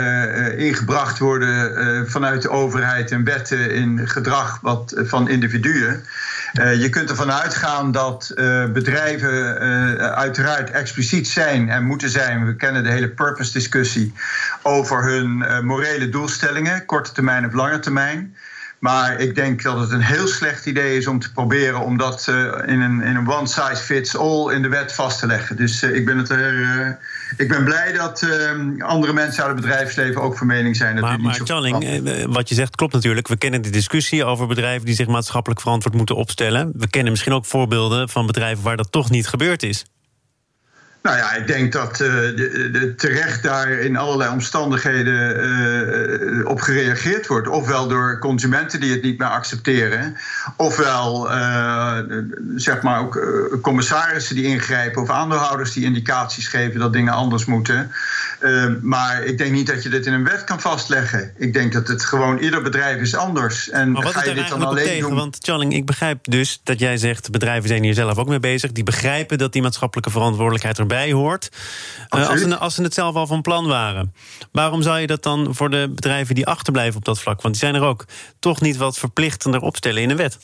ingebracht 0.58 1.18
worden 1.18 2.10
vanuit 2.10 2.42
de 2.42 2.50
overheid 2.50 3.10
en 3.10 3.24
wetten 3.24 3.70
in 3.70 4.08
gedrag 4.08 4.58
wat, 4.62 4.94
van 4.96 5.28
individuen. 5.28 6.04
Uh, 6.60 6.80
je 6.80 6.88
kunt 6.88 7.10
ervan 7.10 7.32
uitgaan 7.32 7.92
dat 7.92 8.32
uh, 8.34 8.64
bedrijven 8.72 9.62
uh, 9.62 9.94
uiteraard 9.96 10.70
expliciet 10.70 11.28
zijn 11.28 11.68
en 11.68 11.84
moeten 11.84 12.10
zijn. 12.10 12.46
We 12.46 12.56
kennen 12.56 12.82
de 12.82 12.90
hele 12.90 13.08
purpose-discussie 13.08 14.12
over 14.62 15.04
hun 15.04 15.44
morele 15.64 16.08
doelstellingen, 16.08 16.84
korte 16.84 17.12
termijn 17.12 17.46
of 17.46 17.52
lange 17.52 17.78
termijn. 17.78 18.36
Maar 18.78 19.20
ik 19.20 19.34
denk 19.34 19.62
dat 19.62 19.80
het 19.80 19.90
een 19.90 20.00
heel 20.00 20.26
slecht 20.26 20.66
idee 20.66 20.96
is 20.96 21.06
om 21.06 21.18
te 21.18 21.32
proberen 21.32 21.80
om 21.80 21.96
dat 21.98 22.26
in 22.66 22.80
een, 22.80 23.02
in 23.02 23.16
een 23.16 23.30
one 23.30 23.46
size 23.46 23.82
fits 23.82 24.16
all 24.16 24.52
in 24.52 24.62
de 24.62 24.68
wet 24.68 24.92
vast 24.92 25.18
te 25.18 25.26
leggen. 25.26 25.56
Dus 25.56 25.82
ik 25.82 26.04
ben 26.04 26.18
het 26.18 26.28
er 26.28 26.98
ik 27.36 27.48
ben 27.48 27.64
blij 27.64 27.92
dat 27.92 28.22
uh, 28.22 28.86
andere 28.86 29.12
mensen 29.12 29.44
uit 29.44 29.52
het 29.52 29.60
bedrijfsleven 29.60 30.22
ook 30.22 30.36
van 30.36 30.46
mening 30.46 30.76
zijn. 30.76 30.94
Dat 30.94 31.04
maar 31.04 31.20
maar 31.20 31.40
Charling, 31.44 31.84
eh, 31.84 32.24
wat 32.24 32.48
je 32.48 32.54
zegt 32.54 32.76
klopt 32.76 32.92
natuurlijk. 32.92 33.28
We 33.28 33.36
kennen 33.36 33.62
de 33.62 33.70
discussie 33.70 34.24
over 34.24 34.46
bedrijven 34.46 34.86
die 34.86 34.94
zich 34.94 35.06
maatschappelijk 35.06 35.60
verantwoord 35.60 35.94
moeten 35.94 36.16
opstellen. 36.16 36.72
We 36.76 36.88
kennen 36.88 37.10
misschien 37.10 37.32
ook 37.32 37.44
voorbeelden 37.44 38.08
van 38.08 38.26
bedrijven 38.26 38.64
waar 38.64 38.76
dat 38.76 38.92
toch 38.92 39.10
niet 39.10 39.26
gebeurd 39.26 39.62
is. 39.62 39.84
Nou 41.04 41.16
ja, 41.16 41.34
ik 41.34 41.46
denk 41.46 41.72
dat 41.72 42.00
uh, 42.00 42.08
de, 42.08 42.68
de 42.72 42.94
terecht 42.94 43.42
daar 43.42 43.70
in 43.70 43.96
allerlei 43.96 44.30
omstandigheden 44.30 45.36
uh, 46.40 46.48
op 46.48 46.60
gereageerd 46.60 47.26
wordt. 47.26 47.48
Ofwel 47.48 47.88
door 47.88 48.18
consumenten 48.18 48.80
die 48.80 48.90
het 48.90 49.02
niet 49.02 49.18
meer 49.18 49.28
accepteren. 49.28 50.16
Ofwel 50.56 51.30
uh, 51.30 51.98
zeg 52.56 52.82
maar 52.82 53.00
ook 53.00 53.26
commissarissen 53.62 54.34
die 54.34 54.44
ingrijpen. 54.44 55.02
Of 55.02 55.10
aandeelhouders 55.10 55.72
die 55.72 55.84
indicaties 55.84 56.48
geven 56.48 56.80
dat 56.80 56.92
dingen 56.92 57.12
anders 57.12 57.44
moeten. 57.44 57.90
maar 58.82 59.24
ik 59.24 59.38
denk 59.38 59.52
niet 59.52 59.66
dat 59.66 59.82
je 59.82 59.88
dit 59.88 60.06
in 60.06 60.12
een 60.12 60.24
wet 60.24 60.44
kan 60.44 60.60
vastleggen. 60.60 61.32
Ik 61.36 61.52
denk 61.52 61.72
dat 61.72 61.88
het 61.88 62.04
gewoon 62.04 62.38
ieder 62.38 62.62
bedrijf 62.62 63.00
is 63.00 63.16
anders. 63.16 63.70
En 63.70 63.92
maar 63.92 64.02
wat 64.02 64.14
ga 64.14 64.24
je 64.24 64.34
dit 64.34 64.48
dan 64.48 64.62
alleen 64.62 64.84
tegen? 64.84 65.08
doen? 65.08 65.14
Want 65.14 65.38
Charling, 65.40 65.74
ik 65.74 65.86
begrijp 65.86 66.18
dus 66.22 66.60
dat 66.62 66.78
jij 66.78 66.96
zegt... 66.96 67.30
bedrijven 67.30 67.68
zijn 67.68 67.82
hier 67.82 67.94
zelf 67.94 68.18
ook 68.18 68.28
mee 68.28 68.40
bezig. 68.40 68.72
Die 68.72 68.84
begrijpen 68.84 69.38
dat 69.38 69.52
die 69.52 69.62
maatschappelijke 69.62 70.10
verantwoordelijkheid 70.10 70.78
erbij 70.78 70.92
hoort. 70.94 71.48
Uh, 72.16 72.28
als, 72.28 72.40
ze, 72.40 72.56
als 72.56 72.74
ze 72.74 72.82
het 72.82 72.94
zelf 72.94 73.14
al 73.14 73.26
van 73.26 73.42
plan 73.42 73.66
waren. 73.66 74.14
Waarom 74.52 74.82
zou 74.82 74.98
je 74.98 75.06
dat 75.06 75.22
dan 75.22 75.54
voor 75.54 75.70
de 75.70 75.92
bedrijven 75.94 76.34
die 76.34 76.46
achterblijven 76.46 76.96
op 76.96 77.04
dat 77.04 77.20
vlak? 77.20 77.42
Want 77.42 77.54
die 77.54 77.62
zijn 77.62 77.82
er 77.82 77.88
ook 77.88 78.04
toch 78.38 78.60
niet 78.60 78.76
wat 78.76 78.98
verplichtender 78.98 79.60
opstellen 79.60 80.02
in 80.02 80.10
een 80.10 80.16
wet. 80.16 80.38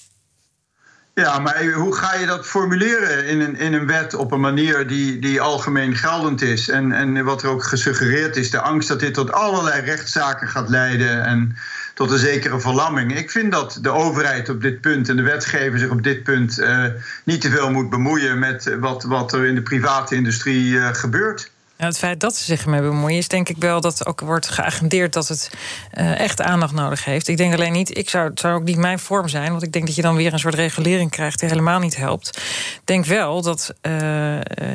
Ja, 1.14 1.38
maar 1.38 1.64
hoe 1.64 1.94
ga 1.94 2.14
je 2.14 2.26
dat 2.26 2.46
formuleren 2.46 3.26
in 3.26 3.40
een, 3.40 3.56
in 3.56 3.72
een 3.72 3.86
wet 3.86 4.14
op 4.14 4.32
een 4.32 4.40
manier 4.40 4.86
die, 4.86 5.18
die 5.18 5.40
algemeen 5.40 5.96
geldend 5.96 6.42
is? 6.42 6.68
En, 6.68 6.92
en 6.92 7.24
wat 7.24 7.42
er 7.42 7.48
ook 7.48 7.64
gesuggereerd 7.64 8.36
is, 8.36 8.50
de 8.50 8.60
angst 8.60 8.88
dat 8.88 9.00
dit 9.00 9.14
tot 9.14 9.32
allerlei 9.32 9.80
rechtszaken 9.80 10.48
gaat 10.48 10.68
leiden 10.68 11.24
en 11.24 11.56
tot 12.00 12.10
een 12.10 12.18
zekere 12.18 12.60
verlamming. 12.60 13.16
Ik 13.16 13.30
vind 13.30 13.52
dat 13.52 13.78
de 13.82 13.90
overheid 13.90 14.48
op 14.48 14.62
dit 14.62 14.80
punt 14.80 15.08
en 15.08 15.16
de 15.16 15.22
wetgever 15.22 15.78
zich 15.78 15.90
op 15.90 16.02
dit 16.02 16.22
punt 16.22 16.58
uh, 16.58 16.84
niet 17.24 17.40
te 17.40 17.50
veel 17.50 17.70
moet 17.70 17.90
bemoeien 17.90 18.38
met 18.38 18.76
wat, 18.78 19.02
wat 19.02 19.32
er 19.32 19.44
in 19.44 19.54
de 19.54 19.62
private 19.62 20.14
industrie 20.14 20.64
uh, 20.64 20.88
gebeurt. 20.92 21.50
Het 21.86 21.98
feit 21.98 22.20
dat 22.20 22.36
ze 22.36 22.44
zich 22.44 22.62
ermee 22.62 22.80
bemoeien, 22.80 23.18
is 23.18 23.28
denk 23.28 23.48
ik 23.48 23.56
wel 23.58 23.80
dat 23.80 24.06
ook 24.06 24.20
wordt 24.20 24.48
geagendeerd 24.48 25.12
dat 25.12 25.28
het 25.28 25.50
uh, 25.98 26.18
echt 26.18 26.40
aandacht 26.40 26.72
nodig 26.72 27.04
heeft. 27.04 27.28
Ik 27.28 27.36
denk 27.36 27.54
alleen 27.54 27.72
niet, 27.72 27.98
ik 27.98 28.10
zou, 28.10 28.28
het 28.28 28.40
zou 28.40 28.54
ook 28.54 28.64
niet 28.64 28.76
mijn 28.76 28.98
vorm 28.98 29.28
zijn, 29.28 29.50
want 29.50 29.62
ik 29.62 29.72
denk 29.72 29.86
dat 29.86 29.94
je 29.94 30.02
dan 30.02 30.16
weer 30.16 30.32
een 30.32 30.38
soort 30.38 30.54
regulering 30.54 31.10
krijgt 31.10 31.38
die 31.40 31.48
helemaal 31.48 31.78
niet 31.78 31.96
helpt. 31.96 32.28
Ik 32.74 32.80
denk 32.84 33.04
wel 33.04 33.42
dat 33.42 33.74
uh, 33.82 33.92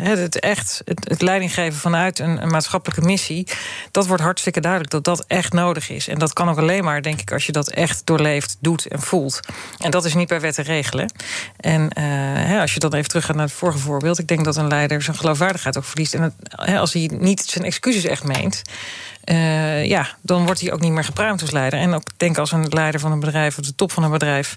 het 0.01 0.39
echt, 0.39 0.81
het, 0.85 1.21
leidinggeven 1.21 1.79
vanuit 1.79 2.19
een, 2.19 2.50
maatschappelijke 2.50 3.05
missie, 3.05 3.47
dat 3.91 4.07
wordt 4.07 4.24
hartstikke 4.24 4.59
duidelijk 4.59 4.91
dat 4.91 5.03
dat 5.03 5.24
echt 5.27 5.53
nodig 5.53 5.89
is. 5.89 6.07
En 6.07 6.19
dat 6.19 6.33
kan 6.33 6.50
ook 6.50 6.57
alleen 6.57 6.83
maar, 6.83 7.01
denk 7.01 7.21
ik, 7.21 7.31
als 7.31 7.45
je 7.45 7.51
dat 7.51 7.69
echt 7.69 8.01
doorleeft, 8.05 8.57
doet 8.59 8.88
en 8.88 9.01
voelt. 9.01 9.39
En 9.79 9.91
dat 9.91 10.05
is 10.05 10.13
niet 10.13 10.27
bij 10.27 10.41
wet 10.41 10.55
te 10.55 10.62
regelen. 10.62 11.13
En 11.57 11.89
uh, 12.00 12.62
als 12.62 12.74
je 12.74 12.79
dan 12.79 12.93
even 12.93 13.09
teruggaat 13.09 13.35
naar 13.35 13.45
het 13.45 13.55
vorige 13.55 13.79
voorbeeld, 13.79 14.19
ik 14.19 14.27
denk 14.27 14.45
dat 14.45 14.55
een 14.55 14.67
leider 14.67 15.01
zijn 15.01 15.17
geloofwaardigheid 15.17 15.77
ook 15.77 15.83
verliest. 15.83 16.13
En 16.13 16.21
het, 16.21 16.77
als 16.77 16.95
hij 16.96 17.18
niet 17.18 17.42
zijn 17.42 17.66
excuses 17.66 18.04
echt 18.04 18.24
meent. 18.24 18.62
Uh, 19.32 19.86
ja, 19.86 20.08
dan 20.22 20.46
wordt 20.46 20.62
hij 20.62 20.72
ook 20.72 20.79
niet 20.79 20.91
meer 20.91 21.03
gepruimd 21.03 21.41
als 21.41 21.51
leider. 21.51 21.79
En 21.79 21.94
ook 21.94 22.03
denk 22.17 22.38
als 22.38 22.51
een 22.51 22.65
leider 22.70 23.00
van 23.00 23.12
een 23.12 23.20
bedrijf, 23.20 23.58
of 23.58 23.65
de 23.65 23.75
top 23.75 23.91
van 23.91 24.03
een 24.03 24.12
bedrijf, 24.12 24.55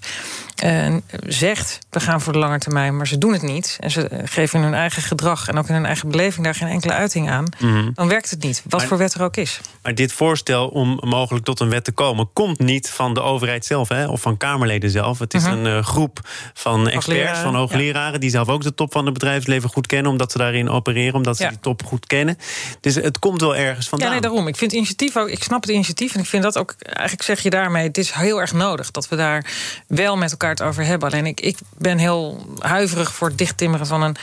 uh, 0.63 0.95
zegt: 1.27 1.79
we 1.89 1.99
gaan 1.99 2.21
voor 2.21 2.33
de 2.33 2.39
lange 2.39 2.59
termijn, 2.59 2.97
maar 2.97 3.07
ze 3.07 3.17
doen 3.17 3.33
het 3.33 3.41
niet. 3.41 3.77
En 3.79 3.91
ze 3.91 4.09
geven 4.25 4.59
in 4.59 4.65
hun 4.65 4.73
eigen 4.73 5.01
gedrag 5.01 5.47
en 5.47 5.57
ook 5.57 5.67
in 5.67 5.73
hun 5.73 5.85
eigen 5.85 6.09
beleving 6.09 6.45
daar 6.45 6.55
geen 6.55 6.67
enkele 6.67 6.93
uiting 6.93 7.29
aan. 7.29 7.45
Mm-hmm. 7.59 7.91
Dan 7.93 8.07
werkt 8.07 8.29
het 8.29 8.43
niet, 8.43 8.63
wat 8.69 8.83
voor 8.83 8.97
wet 8.97 9.13
er 9.13 9.23
ook 9.23 9.37
is. 9.37 9.61
Maar 9.81 9.95
dit 9.95 10.13
voorstel 10.13 10.67
om 10.67 10.99
mogelijk 11.01 11.45
tot 11.45 11.59
een 11.59 11.69
wet 11.69 11.83
te 11.83 11.91
komen, 11.91 12.29
komt 12.33 12.59
niet 12.59 12.89
van 12.89 13.13
de 13.13 13.21
overheid 13.21 13.65
zelf 13.65 13.89
hè, 13.89 14.07
of 14.07 14.21
van 14.21 14.37
Kamerleden 14.37 14.89
zelf. 14.89 15.19
Het 15.19 15.33
is 15.33 15.43
mm-hmm. 15.43 15.65
een 15.65 15.77
uh, 15.77 15.83
groep 15.83 16.19
van 16.53 16.89
experts, 16.89 17.39
van 17.39 17.55
hoogleraren, 17.55 18.13
ja. 18.13 18.19
die 18.19 18.29
zelf 18.29 18.47
ook 18.49 18.63
de 18.63 18.73
top 18.73 18.91
van 18.91 19.05
het 19.05 19.13
bedrijfsleven 19.13 19.69
goed 19.69 19.87
kennen, 19.87 20.11
omdat 20.11 20.31
ze 20.31 20.37
daarin 20.37 20.69
opereren, 20.69 21.13
omdat 21.13 21.37
ze 21.37 21.43
ja. 21.43 21.49
die 21.49 21.59
top 21.59 21.85
goed 21.85 22.05
kennen. 22.05 22.37
Dus 22.81 22.95
het 22.95 23.19
komt 23.19 23.41
wel 23.41 23.55
ergens 23.55 23.89
vandaan. 23.89 24.07
Ja, 24.07 24.13
nee, 24.13 24.21
daarom. 24.21 24.47
Ik 24.47 24.57
vind 24.59 24.73
initiatief 24.73 25.17
ook, 25.17 25.29
ik 25.29 25.43
snap 25.43 25.61
het 25.61 25.71
initiatief 25.71 26.13
en 26.13 26.19
ik 26.19 26.25
vind 26.25 26.43
dat 26.43 26.57
ook, 26.57 26.75
eigenlijk 26.79 27.23
zeg 27.23 27.39
je 27.39 27.49
daarmee, 27.49 27.87
het 27.87 27.97
is 27.97 28.11
heel 28.11 28.39
erg 28.41 28.53
nodig 28.53 28.91
dat 28.91 29.09
we 29.09 29.15
daar 29.15 29.45
wel 29.87 30.17
met 30.17 30.31
elkaar 30.31 30.49
het 30.49 30.61
over 30.61 30.85
hebben. 30.85 31.09
Alleen 31.09 31.25
ik, 31.25 31.41
ik 31.41 31.57
ben 31.77 31.97
heel 31.97 32.45
huiverig 32.59 33.13
voor 33.13 33.27
het 33.27 33.37
dichttimmeren 33.37 33.87
van 33.87 34.01
een, 34.01 34.15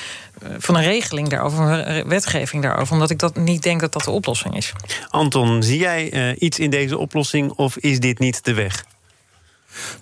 van 0.58 0.76
een 0.76 0.82
regeling 0.82 1.28
daarover, 1.28 1.88
een 1.88 2.08
wetgeving 2.08 2.62
daarover, 2.62 2.92
omdat 2.92 3.10
ik 3.10 3.18
dat 3.18 3.36
niet 3.36 3.62
denk 3.62 3.80
dat 3.80 3.92
dat 3.92 4.04
de 4.04 4.10
oplossing 4.10 4.56
is. 4.56 4.72
Anton, 5.10 5.62
zie 5.62 5.78
jij 5.78 6.12
uh, 6.12 6.36
iets 6.38 6.58
in 6.58 6.70
deze 6.70 6.98
oplossing 6.98 7.50
of 7.50 7.76
is 7.76 8.00
dit 8.00 8.18
niet 8.18 8.44
de 8.44 8.54
weg? 8.54 8.84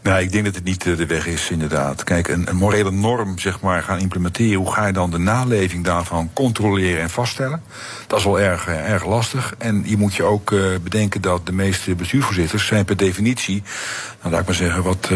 Nou, 0.03 0.21
ik 0.21 0.33
denk 0.33 0.45
dat 0.45 0.55
het 0.55 0.65
niet 0.65 0.87
eh, 0.87 0.97
de 0.97 1.07
weg 1.07 1.27
is, 1.27 1.51
inderdaad. 1.51 2.05
Kijk, 2.05 2.29
een, 2.29 2.49
een, 2.49 2.57
morele 2.57 2.91
norm 2.91 3.39
zeg 3.39 3.61
maar, 3.61 3.83
gaan 3.83 3.99
implementeren, 3.99 4.59
hoe 4.59 4.73
ga 4.73 4.87
je 4.87 4.93
dan 4.93 5.11
de 5.11 5.19
naleving 5.19 5.85
daarvan 5.85 6.31
controleren 6.33 7.03
en 7.03 7.11
vaststellen? 7.11 7.63
Dat 8.07 8.19
is 8.19 8.25
wel 8.25 8.41
erg, 8.41 8.67
eh, 8.67 8.91
erg 8.91 9.07
lastig. 9.07 9.55
En 9.59 9.83
je 9.87 9.97
moet 9.97 10.15
je 10.15 10.23
ook 10.23 10.51
uh, 10.51 10.79
bedenken 10.83 11.21
dat 11.21 11.47
de 11.47 11.53
meeste 11.53 11.95
bestuursvoorzitters 11.95 12.67
zijn 12.67 12.85
per 12.85 12.97
definitie, 12.97 13.63
nou, 14.21 14.33
laat 14.33 14.41
ik 14.41 14.47
maar 14.47 14.57
zeggen, 14.57 14.83
wat, 14.83 15.11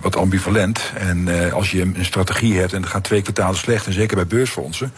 wat 0.00 0.16
ambivalent. 0.16 0.92
En 0.94 1.52
als 1.52 1.70
je 1.70 1.80
een 1.80 2.04
strategie 2.04 2.58
hebt 2.58 2.72
en 2.72 2.82
het 2.82 2.90
gaat 2.90 3.04
twee 3.04 3.22
kwartalen 3.22 3.56
slecht, 3.56 3.86
en 3.86 3.92
zeker 3.92 4.16
bij 4.16 4.26
beursfondsen, 4.26 4.92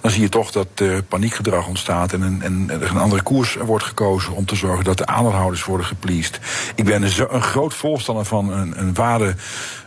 dan 0.00 0.10
zie 0.10 0.20
je 0.20 0.28
toch 0.28 0.50
dat 0.50 0.66
er 0.74 1.02
paniekgedrag 1.02 1.66
ontstaat 1.66 2.12
en, 2.12 2.22
en, 2.22 2.42
en 2.42 2.80
er 2.80 2.90
een 2.90 2.96
andere 2.96 3.22
koers 3.22 3.54
wordt 3.54 3.84
gekozen 3.84 4.32
om 4.32 4.44
te 4.44 4.56
zorgen 4.56 4.84
dat 4.84 4.98
de 4.98 5.06
aandeelhouders 5.06 5.64
worden 5.64 5.86
gepleased. 5.86 6.40
Ik 6.74 6.84
ben 6.84 7.02
een, 7.02 7.12
een 7.34 7.42
groot 7.42 7.74
voorstander 8.04 8.24
van 8.24 8.60
een, 8.60 8.78
een, 8.78 8.94
waarde, 8.94 9.24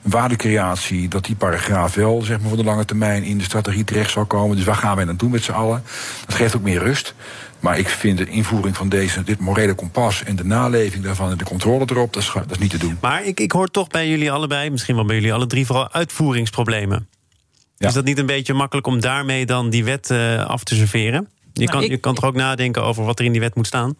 een 0.04 0.12
waardecreatie, 0.12 1.08
dat 1.08 1.26
die 1.26 1.36
paragraaf 1.36 1.94
wel 1.94 2.22
zeg 2.22 2.40
maar, 2.40 2.48
voor 2.48 2.58
de 2.58 2.64
lange 2.64 2.86
termijn 2.86 3.24
in 3.24 3.38
de 3.38 3.44
strategie 3.44 3.84
terecht 3.84 4.12
zal 4.12 4.26
komen. 4.26 4.56
Dus 4.56 4.66
waar 4.66 4.76
gaan 4.76 4.96
wij 4.96 5.06
naartoe 5.06 5.30
met 5.30 5.44
z'n 5.44 5.52
allen? 5.52 5.84
Dat 6.26 6.36
geeft 6.36 6.56
ook 6.56 6.62
meer 6.62 6.80
rust. 6.80 7.14
Maar 7.60 7.78
ik 7.78 7.90
vind 7.90 8.18
de 8.18 8.26
invoering 8.26 8.78
van 8.78 8.90
deze, 8.90 9.24
dit 9.24 9.40
morele 9.40 9.74
kompas 9.74 10.24
en 10.24 10.36
de 10.36 10.46
naleving 10.46 11.04
daarvan 11.04 11.32
en 11.32 11.38
de 11.38 11.44
controle 11.44 11.86
erop, 11.90 12.14
dat 12.14 12.24
is, 12.24 12.32
dat 12.34 12.52
is 12.52 12.58
niet 12.58 12.70
te 12.70 12.78
doen. 12.78 12.98
Maar 13.02 13.26
ik, 13.26 13.40
ik 13.40 13.52
hoor 13.52 13.68
toch 13.68 13.88
bij 13.88 14.10
jullie 14.10 14.32
allebei, 14.32 14.70
misschien 14.70 14.96
wel 14.96 15.06
bij 15.06 15.16
jullie 15.16 15.34
alle 15.34 15.48
drie, 15.48 15.66
vooral 15.66 15.92
uitvoeringsproblemen. 15.92 17.08
Ja. 17.78 17.88
Is 17.88 17.94
dat 17.94 18.06
niet 18.06 18.18
een 18.18 18.26
beetje 18.26 18.54
makkelijk 18.54 18.88
om 18.88 19.00
daarmee 19.00 19.46
dan 19.46 19.70
die 19.70 19.84
wet 19.84 20.10
uh, 20.10 20.46
af 20.46 20.64
te 20.64 20.76
serveren? 20.76 21.30
Je, 21.54 21.60
nou, 21.60 21.72
kan, 21.72 21.84
ik, 21.84 21.90
je 21.90 21.98
kan 21.98 22.16
toch 22.16 22.24
ook 22.24 22.36
nadenken 22.36 22.84
over 22.84 23.04
wat 23.04 23.20
er 23.20 23.26
in 23.26 23.32
die 23.32 23.42
wet 23.42 23.56
moet 23.56 23.68
staan? 23.68 23.96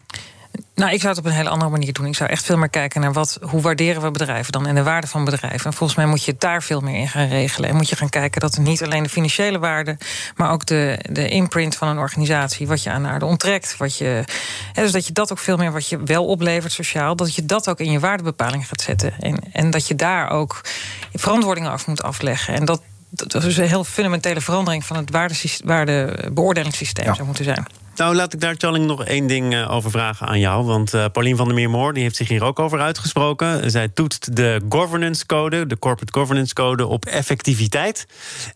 Nou, 0.74 0.92
ik 0.92 1.00
zou 1.00 1.14
het 1.14 1.24
op 1.24 1.30
een 1.30 1.36
hele 1.36 1.48
andere 1.48 1.70
manier 1.70 1.92
doen. 1.92 2.06
Ik 2.06 2.14
zou 2.14 2.30
echt 2.30 2.44
veel 2.44 2.56
meer 2.56 2.68
kijken 2.68 3.00
naar 3.00 3.12
wat, 3.12 3.38
hoe 3.40 3.60
waarderen 3.60 4.02
we 4.02 4.10
bedrijven 4.10 4.52
dan 4.52 4.66
en 4.66 4.74
de 4.74 4.82
waarde 4.82 5.06
van 5.06 5.24
bedrijven. 5.24 5.66
En 5.66 5.72
volgens 5.72 5.98
mij 5.98 6.06
moet 6.06 6.24
je 6.24 6.34
daar 6.38 6.62
veel 6.62 6.80
meer 6.80 6.94
in 6.94 7.08
gaan 7.08 7.28
regelen. 7.28 7.70
En 7.70 7.76
moet 7.76 7.88
je 7.88 7.96
gaan 7.96 8.08
kijken 8.08 8.40
dat 8.40 8.58
niet 8.58 8.82
alleen 8.82 9.02
de 9.02 9.08
financiële 9.08 9.58
waarde, 9.58 9.96
maar 10.36 10.50
ook 10.50 10.66
de, 10.66 10.98
de 11.10 11.28
imprint 11.28 11.76
van 11.76 11.88
een 11.88 11.98
organisatie, 11.98 12.66
wat 12.66 12.82
je 12.82 12.90
aan 12.90 13.06
aarde 13.06 13.24
onttrekt. 13.24 13.76
Wat 13.76 13.96
je, 13.96 14.24
hè, 14.72 14.82
dus 14.82 14.92
dat 14.92 15.06
je 15.06 15.12
dat 15.12 15.32
ook 15.32 15.38
veel 15.38 15.56
meer 15.56 15.72
wat 15.72 15.88
je 15.88 16.02
wel 16.02 16.26
oplevert 16.26 16.72
sociaal, 16.72 17.16
dat 17.16 17.34
je 17.34 17.46
dat 17.46 17.68
ook 17.68 17.80
in 17.80 17.90
je 17.90 18.00
waardebepaling 18.00 18.68
gaat 18.68 18.80
zetten. 18.80 19.14
En, 19.20 19.38
en 19.52 19.70
dat 19.70 19.88
je 19.88 19.94
daar 19.94 20.30
ook 20.30 20.60
verantwoordingen 21.12 21.70
af 21.70 21.86
moet 21.86 22.02
afleggen. 22.02 22.54
En 22.54 22.64
dat, 22.64 22.82
dat 23.10 23.44
is 23.44 23.56
een 23.56 23.68
heel 23.68 23.84
fundamentele 23.84 24.40
verandering 24.40 24.84
van 24.84 24.96
het 24.96 25.10
waardebeoordelingssysteem 25.64 27.06
ja. 27.06 27.14
zou 27.14 27.26
moeten 27.26 27.44
zijn. 27.44 27.66
Nou, 27.96 28.14
laat 28.14 28.32
ik 28.32 28.40
daar, 28.40 28.54
Challing, 28.58 28.86
nog 28.86 29.04
één 29.04 29.26
ding 29.26 29.54
uh, 29.54 29.70
over 29.70 29.90
vragen 29.90 30.26
aan 30.26 30.38
jou. 30.38 30.64
Want 30.64 30.94
uh, 30.94 31.04
Paulien 31.12 31.36
van 31.36 31.46
der 31.46 31.54
Meermoor 31.54 31.92
die 31.92 32.02
heeft 32.02 32.16
zich 32.16 32.28
hier 32.28 32.44
ook 32.44 32.58
over 32.58 32.80
uitgesproken. 32.80 33.70
Zij 33.70 33.88
toetst 33.88 34.36
de 34.36 34.60
governance 34.68 35.26
code, 35.26 35.66
de 35.66 35.78
corporate 35.78 36.18
governance 36.18 36.54
code, 36.54 36.86
op 36.86 37.04
effectiviteit. 37.04 38.06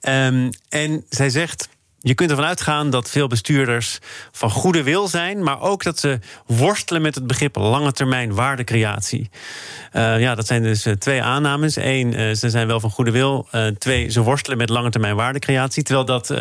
Um, 0.03 0.51
en 0.69 1.05
zij 1.09 1.31
zegt. 1.31 1.69
Je 2.03 2.15
kunt 2.15 2.31
ervan 2.31 2.45
uitgaan 2.45 2.91
dat 2.91 3.11
veel 3.11 3.27
bestuurders 3.27 3.99
van 4.33 4.51
goede 4.51 4.83
wil 4.83 5.09
zijn, 5.09 5.43
maar 5.43 5.61
ook 5.61 5.83
dat 5.83 5.99
ze 5.99 6.19
worstelen 6.47 7.03
met 7.03 7.15
het 7.15 7.27
begrip 7.27 7.57
lange 7.57 7.93
termijn 7.93 8.35
waardecreatie. 8.35 9.31
Uh, 9.93 10.21
ja, 10.21 10.35
dat 10.35 10.47
zijn 10.47 10.63
dus 10.63 10.87
uh, 10.87 10.95
twee 10.95 11.23
aannames. 11.23 11.77
Eén, 11.77 12.13
uh, 12.13 12.35
ze 12.35 12.51
zijn 12.51 12.67
wel 12.67 12.81
van 12.81 12.91
goede 12.91 13.11
wil. 13.11 13.49
twee, 13.79 14.09
ze 14.09 14.23
worstelen 14.23 14.59
met 14.59 14.69
lange 14.69 14.91
termijn 14.91 15.17
waardecreatie. 15.17 15.83
Terwijl 15.83 16.07
dat 16.07 16.35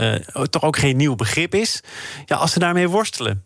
toch 0.49 0.63
ook 0.63 0.77
geen 0.77 0.97
nieuw 0.97 1.15
begrip 1.15 1.55
is. 1.55 1.81
Ja, 2.25 2.35
als 2.35 2.51
ze 2.51 2.59
daarmee 2.59 2.87
worstelen, 2.87 3.43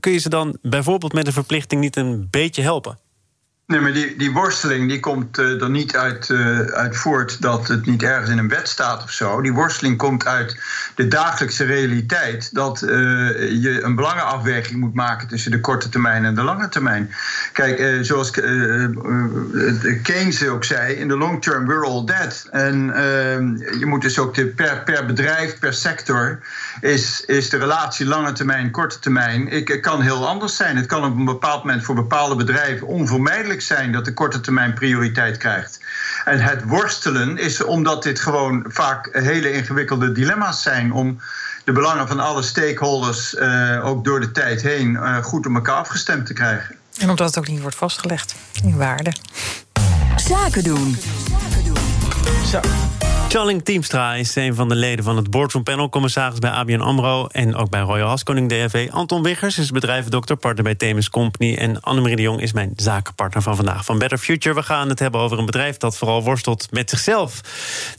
kun 0.00 0.12
je 0.12 0.18
ze 0.18 0.28
dan 0.28 0.58
bijvoorbeeld 0.62 1.12
met 1.12 1.26
een 1.26 1.32
verplichting 1.32 1.80
niet 1.80 1.96
een 1.96 2.28
beetje 2.30 2.62
helpen? 2.62 2.98
Nee, 3.66 3.80
maar 3.80 3.92
die, 3.92 4.16
die 4.16 4.32
worsteling 4.32 4.88
die 4.88 5.00
komt 5.00 5.38
uh, 5.38 5.62
er 5.62 5.70
niet 5.70 5.96
uit, 5.96 6.28
uh, 6.28 6.60
uit 6.60 6.96
voort 6.96 7.42
dat 7.42 7.68
het 7.68 7.86
niet 7.86 8.02
ergens 8.02 8.30
in 8.30 8.38
een 8.38 8.48
wet 8.48 8.68
staat 8.68 9.02
of 9.02 9.10
zo. 9.10 9.40
Die 9.40 9.52
worsteling 9.52 9.96
komt 9.96 10.26
uit 10.26 10.60
de 10.94 11.08
dagelijkse 11.08 11.64
realiteit. 11.64 12.54
Dat 12.54 12.82
uh, 12.82 12.90
je 13.62 13.80
een 13.82 13.94
belangenafweging 13.94 14.80
moet 14.80 14.94
maken 14.94 15.28
tussen 15.28 15.50
de 15.50 15.60
korte 15.60 15.88
termijn 15.88 16.24
en 16.24 16.34
de 16.34 16.42
lange 16.42 16.68
termijn. 16.68 17.10
Kijk, 17.52 18.04
zoals 18.04 18.30
Keynes 20.02 20.48
ook 20.48 20.64
zei, 20.64 20.94
in 20.94 21.08
de 21.08 21.16
long 21.16 21.42
term 21.42 21.66
we're 21.66 21.86
all 21.86 22.04
dead. 22.04 22.48
En 22.50 22.76
je 23.78 23.86
moet 23.86 24.02
dus 24.02 24.18
ook 24.18 24.34
de, 24.34 24.46
per, 24.46 24.82
per 24.84 25.06
bedrijf, 25.06 25.58
per 25.58 25.74
sector, 25.74 26.40
is, 26.80 27.22
is 27.26 27.50
de 27.50 27.56
relatie 27.56 28.06
lange 28.06 28.32
termijn, 28.32 28.70
korte 28.70 28.98
termijn. 28.98 29.48
Ik, 29.48 29.78
kan 29.80 30.00
heel 30.00 30.28
anders 30.28 30.56
zijn. 30.56 30.76
Het 30.76 30.86
kan 30.86 31.04
op 31.04 31.16
een 31.16 31.24
bepaald 31.24 31.64
moment 31.64 31.84
voor 31.84 31.94
bepaalde 31.94 32.36
bedrijven 32.36 32.86
onvermijdelijk 32.86 33.54
zijn 33.62 33.92
dat 33.92 34.04
de 34.04 34.12
korte 34.12 34.40
termijn 34.40 34.74
prioriteit 34.74 35.36
krijgt. 35.36 35.80
En 36.24 36.40
het 36.40 36.64
worstelen 36.64 37.38
is 37.38 37.64
omdat 37.64 38.02
dit 38.02 38.20
gewoon 38.20 38.64
vaak 38.68 39.08
hele 39.12 39.52
ingewikkelde 39.52 40.12
dilemma's 40.12 40.62
zijn 40.62 40.92
om 40.92 41.20
de 41.64 41.72
belangen 41.72 42.08
van 42.08 42.20
alle 42.20 42.42
stakeholders 42.42 43.34
uh, 43.34 43.84
ook 43.84 44.04
door 44.04 44.20
de 44.20 44.32
tijd 44.32 44.62
heen 44.62 44.90
uh, 44.90 45.16
goed 45.16 45.46
op 45.46 45.54
elkaar 45.54 45.76
afgestemd 45.76 46.26
te 46.26 46.32
krijgen. 46.32 46.76
En 46.98 47.10
omdat 47.10 47.26
het 47.26 47.38
ook 47.38 47.48
niet 47.48 47.60
wordt 47.60 47.76
vastgelegd 47.76 48.34
in 48.62 48.76
waarde. 48.76 49.12
Zaken 50.16 50.64
doen. 50.64 50.96
Zo. 52.50 52.60
Charling 53.28 53.64
Teamstra 53.64 54.14
is 54.14 54.34
een 54.34 54.54
van 54.54 54.68
de 54.68 54.74
leden 54.74 55.04
van 55.04 55.16
het 55.16 55.30
boardroom 55.30 55.62
panel, 55.62 55.88
commissaris 55.88 56.38
bij 56.38 56.50
ABN 56.50 56.80
AMRO 56.80 57.26
en 57.26 57.54
ook 57.54 57.70
bij 57.70 57.80
Royal 57.80 58.08
Haskoning 58.08 58.48
DFV. 58.48 58.88
Anton 58.90 59.22
Wiggers 59.22 59.58
is 59.58 59.70
bedrijvendokter, 59.70 60.36
partner 60.36 60.64
bij 60.64 60.74
Themis 60.74 61.10
Company. 61.10 61.54
En 61.54 61.80
Annemarie 61.80 62.16
de 62.16 62.22
Jong 62.22 62.40
is 62.40 62.52
mijn 62.52 62.72
zakenpartner 62.76 63.42
van 63.42 63.56
vandaag 63.56 63.84
van 63.84 63.98
Better 63.98 64.18
Future. 64.18 64.54
We 64.54 64.62
gaan 64.62 64.88
het 64.88 64.98
hebben 64.98 65.20
over 65.20 65.38
een 65.38 65.46
bedrijf 65.46 65.76
dat 65.76 65.96
vooral 65.96 66.22
worstelt 66.22 66.66
met 66.70 66.90
zichzelf. 66.90 67.40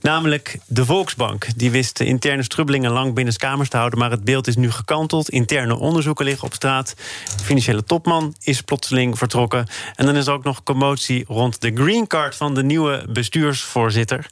Namelijk 0.01 0.59
de 0.65 0.85
Volksbank. 0.85 1.47
Die 1.55 1.71
wist 1.71 1.97
de 1.97 2.05
interne 2.05 2.43
strubbelingen 2.43 2.91
lang 2.91 3.13
binnen 3.13 3.35
kamers 3.35 3.69
te 3.69 3.77
houden, 3.77 3.99
maar 3.99 4.11
het 4.11 4.23
beeld 4.23 4.47
is 4.47 4.55
nu 4.55 4.71
gekanteld. 4.71 5.29
Interne 5.29 5.77
onderzoeken 5.77 6.25
liggen 6.25 6.45
op 6.45 6.53
straat. 6.53 6.95
De 7.37 7.43
financiële 7.43 7.83
topman 7.83 8.35
is 8.41 8.61
plotseling 8.61 9.17
vertrokken. 9.17 9.67
En 9.95 10.05
dan 10.05 10.15
is 10.15 10.27
er 10.27 10.33
ook 10.33 10.43
nog 10.43 10.63
commotie 10.63 11.25
rond 11.27 11.61
de 11.61 11.71
green 11.73 12.07
card 12.07 12.35
van 12.35 12.53
de 12.53 12.63
nieuwe 12.63 13.05
bestuursvoorzitter. 13.09 14.29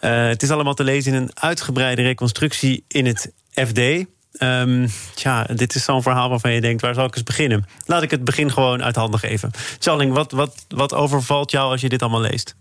Uh, 0.00 0.17
het 0.26 0.42
is 0.42 0.50
allemaal 0.50 0.74
te 0.74 0.84
lezen 0.84 1.14
in 1.14 1.22
een 1.22 1.30
uitgebreide 1.34 2.02
reconstructie 2.02 2.84
in 2.88 3.06
het 3.06 3.32
FD. 3.50 3.78
Um, 4.42 4.88
tja, 5.14 5.44
dit 5.44 5.74
is 5.74 5.84
zo'n 5.84 6.02
verhaal 6.02 6.28
waarvan 6.28 6.52
je 6.52 6.60
denkt, 6.60 6.82
waar 6.82 6.94
zal 6.94 7.04
ik 7.04 7.14
eens 7.14 7.24
beginnen? 7.24 7.66
Laat 7.86 8.02
ik 8.02 8.10
het 8.10 8.24
begin 8.24 8.52
gewoon 8.52 8.82
uit 8.82 8.96
handen 8.96 9.20
geven. 9.20 9.50
Charling, 9.78 10.12
wat, 10.12 10.32
wat, 10.32 10.64
wat 10.68 10.94
overvalt 10.94 11.50
jou 11.50 11.70
als 11.70 11.80
je 11.80 11.88
dit 11.88 12.02
allemaal 12.02 12.20
leest? 12.20 12.54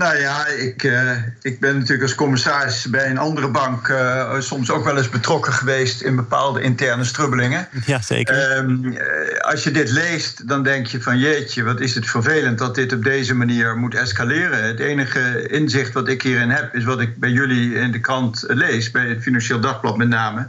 Nou 0.00 0.18
ja, 0.18 0.46
ik, 0.46 0.82
uh, 0.82 1.10
ik 1.42 1.60
ben 1.60 1.74
natuurlijk 1.74 2.02
als 2.02 2.14
commissaris 2.14 2.86
bij 2.90 3.10
een 3.10 3.18
andere 3.18 3.48
bank 3.48 3.88
uh, 3.88 4.40
soms 4.40 4.70
ook 4.70 4.84
wel 4.84 4.96
eens 4.96 5.08
betrokken 5.08 5.52
geweest 5.52 6.00
in 6.00 6.16
bepaalde 6.16 6.60
interne 6.60 7.04
strubbelingen. 7.04 7.68
Ja, 7.86 8.00
zeker. 8.00 8.56
Um, 8.56 8.96
als 9.40 9.64
je 9.64 9.70
dit 9.70 9.90
leest, 9.90 10.48
dan 10.48 10.62
denk 10.62 10.86
je 10.86 11.02
van 11.02 11.18
jeetje, 11.18 11.62
wat 11.62 11.80
is 11.80 11.94
het 11.94 12.10
vervelend 12.10 12.58
dat 12.58 12.74
dit 12.74 12.92
op 12.92 13.04
deze 13.04 13.34
manier 13.34 13.76
moet 13.76 13.94
escaleren. 13.94 14.64
Het 14.64 14.80
enige 14.80 15.46
inzicht 15.48 15.92
wat 15.92 16.08
ik 16.08 16.22
hierin 16.22 16.50
heb, 16.50 16.74
is 16.74 16.84
wat 16.84 17.00
ik 17.00 17.16
bij 17.16 17.30
jullie 17.30 17.74
in 17.74 17.92
de 17.92 18.00
krant 18.00 18.44
lees, 18.46 18.90
bij 18.90 19.08
het 19.08 19.22
Financieel 19.22 19.60
Dagblad 19.60 19.96
met 19.96 20.08
name. 20.08 20.46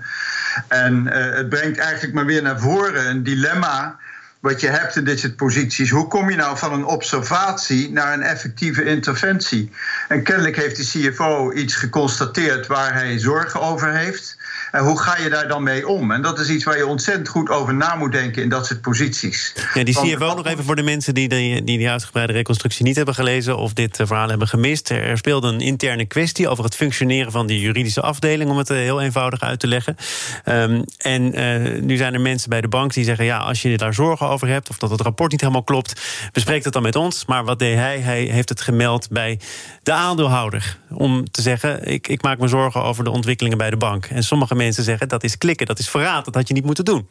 En 0.67 1.05
uh, 1.05 1.13
het 1.13 1.50
brengt 1.50 1.77
eigenlijk 1.77 2.13
maar 2.13 2.25
weer 2.25 2.41
naar 2.41 2.60
voren 2.60 3.10
een 3.10 3.24
dilemma 3.24 4.00
wat 4.41 4.62
je 4.62 4.67
hebt 4.67 4.95
in 4.95 5.03
dit 5.03 5.19
soort 5.19 5.36
posities. 5.36 5.89
Hoe 5.89 6.07
kom 6.07 6.29
je 6.29 6.36
nou 6.36 6.57
van 6.57 6.74
een 6.74 6.86
observatie 6.86 7.91
naar 7.91 8.13
een 8.13 8.21
effectieve 8.21 8.83
interventie? 8.83 9.71
En 10.07 10.24
kennelijk 10.24 10.55
heeft 10.55 10.77
de 10.77 11.10
CFO 11.12 11.51
iets 11.51 11.75
geconstateerd 11.75 12.67
waar 12.67 12.93
hij 12.93 13.19
zorgen 13.19 13.62
over 13.62 13.93
heeft. 13.93 14.38
En 14.71 14.83
hoe 14.83 14.99
ga 14.99 15.17
je 15.17 15.29
daar 15.29 15.47
dan 15.47 15.63
mee 15.63 15.87
om? 15.87 16.11
En 16.11 16.21
dat 16.21 16.39
is 16.39 16.49
iets 16.49 16.63
waar 16.63 16.77
je 16.77 16.85
ontzettend 16.85 17.27
goed 17.27 17.49
over 17.49 17.73
na 17.73 17.95
moet 17.95 18.11
denken 18.11 18.43
in 18.43 18.49
dat 18.49 18.65
soort 18.65 18.81
posities. 18.81 19.53
Ja, 19.73 19.83
die 19.83 19.93
Want- 19.93 20.07
CFO 20.07 20.35
nog 20.35 20.47
even 20.47 20.63
voor 20.63 20.75
de 20.75 20.83
mensen 20.83 21.13
die 21.13 21.27
die, 21.27 21.63
die 21.63 21.77
die 21.77 21.89
uitgebreide 21.89 22.33
reconstructie 22.33 22.85
niet 22.85 22.95
hebben 22.95 23.15
gelezen 23.15 23.57
of 23.57 23.73
dit 23.73 23.99
eh, 23.99 24.07
verhaal 24.07 24.29
hebben 24.29 24.47
gemist. 24.47 24.89
Er 24.89 25.03
er 25.03 25.17
speelde 25.17 25.47
een 25.47 25.59
interne 25.59 26.05
kwestie 26.05 26.49
over 26.49 26.63
het 26.63 26.75
functioneren 26.75 27.31
van 27.31 27.47
die 27.47 27.59
juridische 27.59 28.01
afdeling, 28.01 28.49
om 28.49 28.57
het 28.57 28.69
eh, 28.69 28.77
heel 28.77 29.01
eenvoudig 29.01 29.41
uit 29.41 29.59
te 29.59 29.67
leggen. 29.67 29.95
Ehm, 30.43 30.81
en 30.97 31.33
eh, 31.33 31.81
nu 31.81 31.97
zijn 31.97 32.13
er 32.13 32.21
mensen 32.21 32.49
bij 32.49 32.61
de 32.61 32.67
bank 32.67 32.93
die 32.93 33.03
zeggen: 33.03 33.25
ja, 33.25 33.37
als 33.37 33.61
je 33.61 33.77
daar 33.77 33.93
zorgen 33.93 34.27
over 34.27 34.47
hebt 34.47 34.69
of 34.69 34.77
dat 34.77 34.89
het 34.89 35.01
rapport 35.01 35.31
niet 35.31 35.41
helemaal 35.41 35.63
klopt, 35.63 36.01
bespreek 36.31 36.63
dat 36.63 36.73
dan 36.73 36.81
met 36.81 36.95
ons. 36.95 37.25
Maar 37.25 37.43
wat 37.43 37.59
deed 37.59 37.75
hij? 37.75 37.99
Hij 37.99 38.21
heeft 38.23 38.49
het 38.49 38.61
gemeld 38.61 39.09
bij 39.09 39.39
de 39.83 39.91
aandeelhouder. 39.91 40.77
Om 40.89 41.31
te 41.31 41.41
zeggen: 41.41 41.87
ik, 41.87 42.07
ik 42.07 42.21
maak 42.21 42.39
me 42.39 42.47
zorgen 42.47 42.83
over 42.83 43.03
de 43.03 43.09
ontwikkelingen 43.09 43.57
bij 43.57 43.69
de 43.69 43.77
bank. 43.77 44.05
En 44.05 44.23
sommige 44.23 44.55
mensen 44.63 44.83
zeggen: 44.83 45.07
dat 45.07 45.23
is 45.23 45.37
klikken, 45.37 45.65
dat 45.65 45.79
is 45.79 45.89
verraad, 45.89 46.25
dat 46.25 46.35
had 46.35 46.47
je 46.47 46.53
niet 46.53 46.65
moeten 46.65 46.85
doen. 46.85 47.07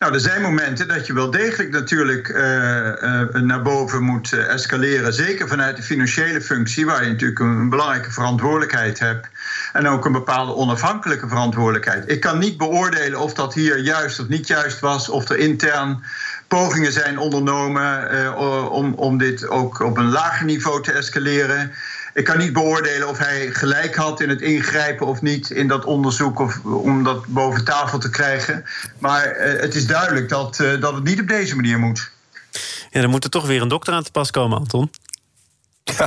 Nou, 0.00 0.12
er 0.12 0.20
zijn 0.20 0.42
momenten 0.42 0.88
dat 0.88 1.06
je 1.06 1.12
wel 1.12 1.30
degelijk 1.30 1.70
natuurlijk 1.70 2.28
eh, 2.28 3.02
eh, 3.02 3.34
naar 3.34 3.62
boven 3.62 4.02
moet 4.02 4.32
eh, 4.32 4.52
escaleren. 4.52 5.12
Zeker 5.12 5.48
vanuit 5.48 5.76
de 5.76 5.82
financiële 5.82 6.40
functie, 6.40 6.86
waar 6.86 7.04
je 7.04 7.10
natuurlijk 7.10 7.40
een 7.40 7.68
belangrijke 7.68 8.10
verantwoordelijkheid 8.10 8.98
hebt. 8.98 9.28
En 9.72 9.86
ook 9.86 10.04
een 10.04 10.12
bepaalde 10.12 10.54
onafhankelijke 10.54 11.28
verantwoordelijkheid. 11.28 12.10
Ik 12.10 12.20
kan 12.20 12.38
niet 12.38 12.56
beoordelen 12.56 13.20
of 13.20 13.34
dat 13.34 13.54
hier 13.54 13.78
juist 13.78 14.20
of 14.20 14.28
niet 14.28 14.46
juist 14.46 14.80
was, 14.80 15.08
of 15.08 15.28
er 15.28 15.38
intern 15.38 16.04
pogingen 16.48 16.92
zijn 16.92 17.18
ondernomen 17.18 18.70
om, 18.70 18.94
om 18.94 19.18
dit 19.18 19.48
ook 19.48 19.80
op 19.80 19.96
een 19.96 20.10
lager 20.10 20.46
niveau 20.46 20.82
te 20.82 20.92
escaleren. 20.92 21.72
Ik 22.14 22.24
kan 22.24 22.38
niet 22.38 22.52
beoordelen 22.52 23.08
of 23.08 23.18
hij 23.18 23.50
gelijk 23.50 23.94
had 23.94 24.20
in 24.20 24.28
het 24.28 24.40
ingrijpen 24.40 25.06
of 25.06 25.22
niet 25.22 25.50
in 25.50 25.68
dat 25.68 25.84
onderzoek 25.84 26.38
of 26.38 26.64
om 26.64 27.04
dat 27.04 27.26
boven 27.26 27.64
tafel 27.64 27.98
te 27.98 28.10
krijgen. 28.10 28.64
Maar 28.98 29.24
eh, 29.24 29.60
het 29.60 29.74
is 29.74 29.86
duidelijk 29.86 30.28
dat, 30.28 30.60
eh, 30.60 30.80
dat 30.80 30.94
het 30.94 31.04
niet 31.04 31.20
op 31.20 31.28
deze 31.28 31.56
manier 31.56 31.78
moet. 31.78 32.10
Ja, 32.90 33.00
dan 33.00 33.10
moet 33.10 33.24
er 33.24 33.30
toch 33.30 33.46
weer 33.46 33.62
een 33.62 33.68
dokter 33.68 33.94
aan 33.94 34.02
te 34.02 34.10
pas 34.10 34.30
komen, 34.30 34.58
Anton. 34.58 34.90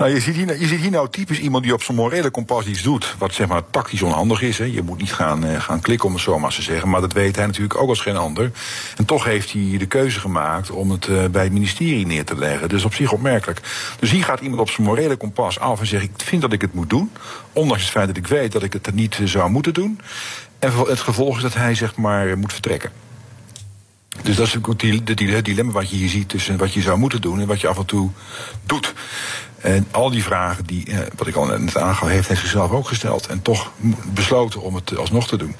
Ja, 0.00 0.06
nou, 0.06 0.14
je, 0.14 0.20
ziet 0.20 0.34
hier, 0.34 0.60
je 0.60 0.76
hier 0.76 0.90
nou 0.90 1.08
typisch 1.10 1.38
iemand 1.38 1.64
die 1.64 1.72
op 1.72 1.82
zijn 1.82 1.96
morele 1.96 2.30
kompas 2.30 2.66
iets 2.66 2.82
doet. 2.82 3.14
wat 3.18 3.34
zeg 3.34 3.48
maar 3.48 3.62
tactisch 3.70 4.02
onhandig 4.02 4.42
is. 4.42 4.58
Hè. 4.58 4.64
Je 4.64 4.82
moet 4.82 4.98
niet 4.98 5.12
gaan, 5.12 5.44
eh, 5.44 5.60
gaan 5.60 5.80
klikken, 5.80 6.08
om 6.08 6.14
het 6.14 6.22
zo 6.22 6.38
maar 6.38 6.54
te 6.54 6.62
zeggen. 6.62 6.88
Maar 6.88 7.00
dat 7.00 7.12
weet 7.12 7.36
hij 7.36 7.46
natuurlijk 7.46 7.80
ook 7.80 7.88
als 7.88 8.00
geen 8.00 8.16
ander. 8.16 8.50
En 8.96 9.04
toch 9.04 9.24
heeft 9.24 9.52
hij 9.52 9.76
de 9.78 9.86
keuze 9.86 10.20
gemaakt 10.20 10.70
om 10.70 10.90
het 10.90 11.08
eh, 11.08 11.24
bij 11.26 11.42
het 11.42 11.52
ministerie 11.52 12.06
neer 12.06 12.24
te 12.24 12.36
leggen. 12.36 12.68
Dus 12.68 12.84
op 12.84 12.94
zich 12.94 13.12
opmerkelijk. 13.12 13.60
Dus 13.98 14.10
hier 14.10 14.24
gaat 14.24 14.40
iemand 14.40 14.60
op 14.60 14.70
zijn 14.70 14.86
morele 14.86 15.16
kompas 15.16 15.58
af 15.58 15.80
en 15.80 15.86
zegt: 15.86 16.04
Ik 16.04 16.10
vind 16.16 16.42
dat 16.42 16.52
ik 16.52 16.60
het 16.60 16.74
moet 16.74 16.90
doen. 16.90 17.10
Ondanks 17.52 17.82
het 17.82 17.92
feit 17.92 18.06
dat 18.06 18.16
ik 18.16 18.26
weet 18.26 18.52
dat 18.52 18.62
ik 18.62 18.72
het 18.72 18.94
niet 18.94 19.18
eh, 19.18 19.26
zou 19.26 19.50
moeten 19.50 19.74
doen. 19.74 20.00
En 20.58 20.72
het 20.86 21.00
gevolg 21.00 21.36
is 21.36 21.42
dat 21.42 21.54
hij 21.54 21.74
zeg 21.74 21.96
maar 21.96 22.38
moet 22.38 22.52
vertrekken. 22.52 23.09
Dus 24.22 24.36
dat 24.36 24.46
is 24.46 24.52
het 24.52 24.78
dile- 25.18 25.42
dilemma 25.42 25.72
wat 25.72 25.90
je 25.90 25.96
hier 25.96 26.08
ziet 26.08 26.28
tussen 26.28 26.56
wat 26.56 26.72
je 26.72 26.80
zou 26.80 26.98
moeten 26.98 27.20
doen 27.20 27.40
en 27.40 27.46
wat 27.46 27.60
je 27.60 27.68
af 27.68 27.78
en 27.78 27.86
toe 27.86 28.10
doet. 28.66 28.92
En 29.60 29.86
al 29.90 30.10
die 30.10 30.22
vragen 30.22 30.64
die, 30.66 30.86
eh, 30.86 30.98
wat 31.16 31.26
ik 31.26 31.34
al 31.34 31.46
net 31.46 31.76
aangaf, 31.76 32.08
heeft 32.08 32.26
hij 32.28 32.36
zichzelf 32.36 32.70
ook 32.70 32.88
gesteld. 32.88 33.26
En 33.26 33.42
toch 33.42 33.72
besloten 34.06 34.60
om 34.62 34.74
het 34.74 34.96
alsnog 34.96 35.26
te 35.28 35.36
doen. 35.36 35.56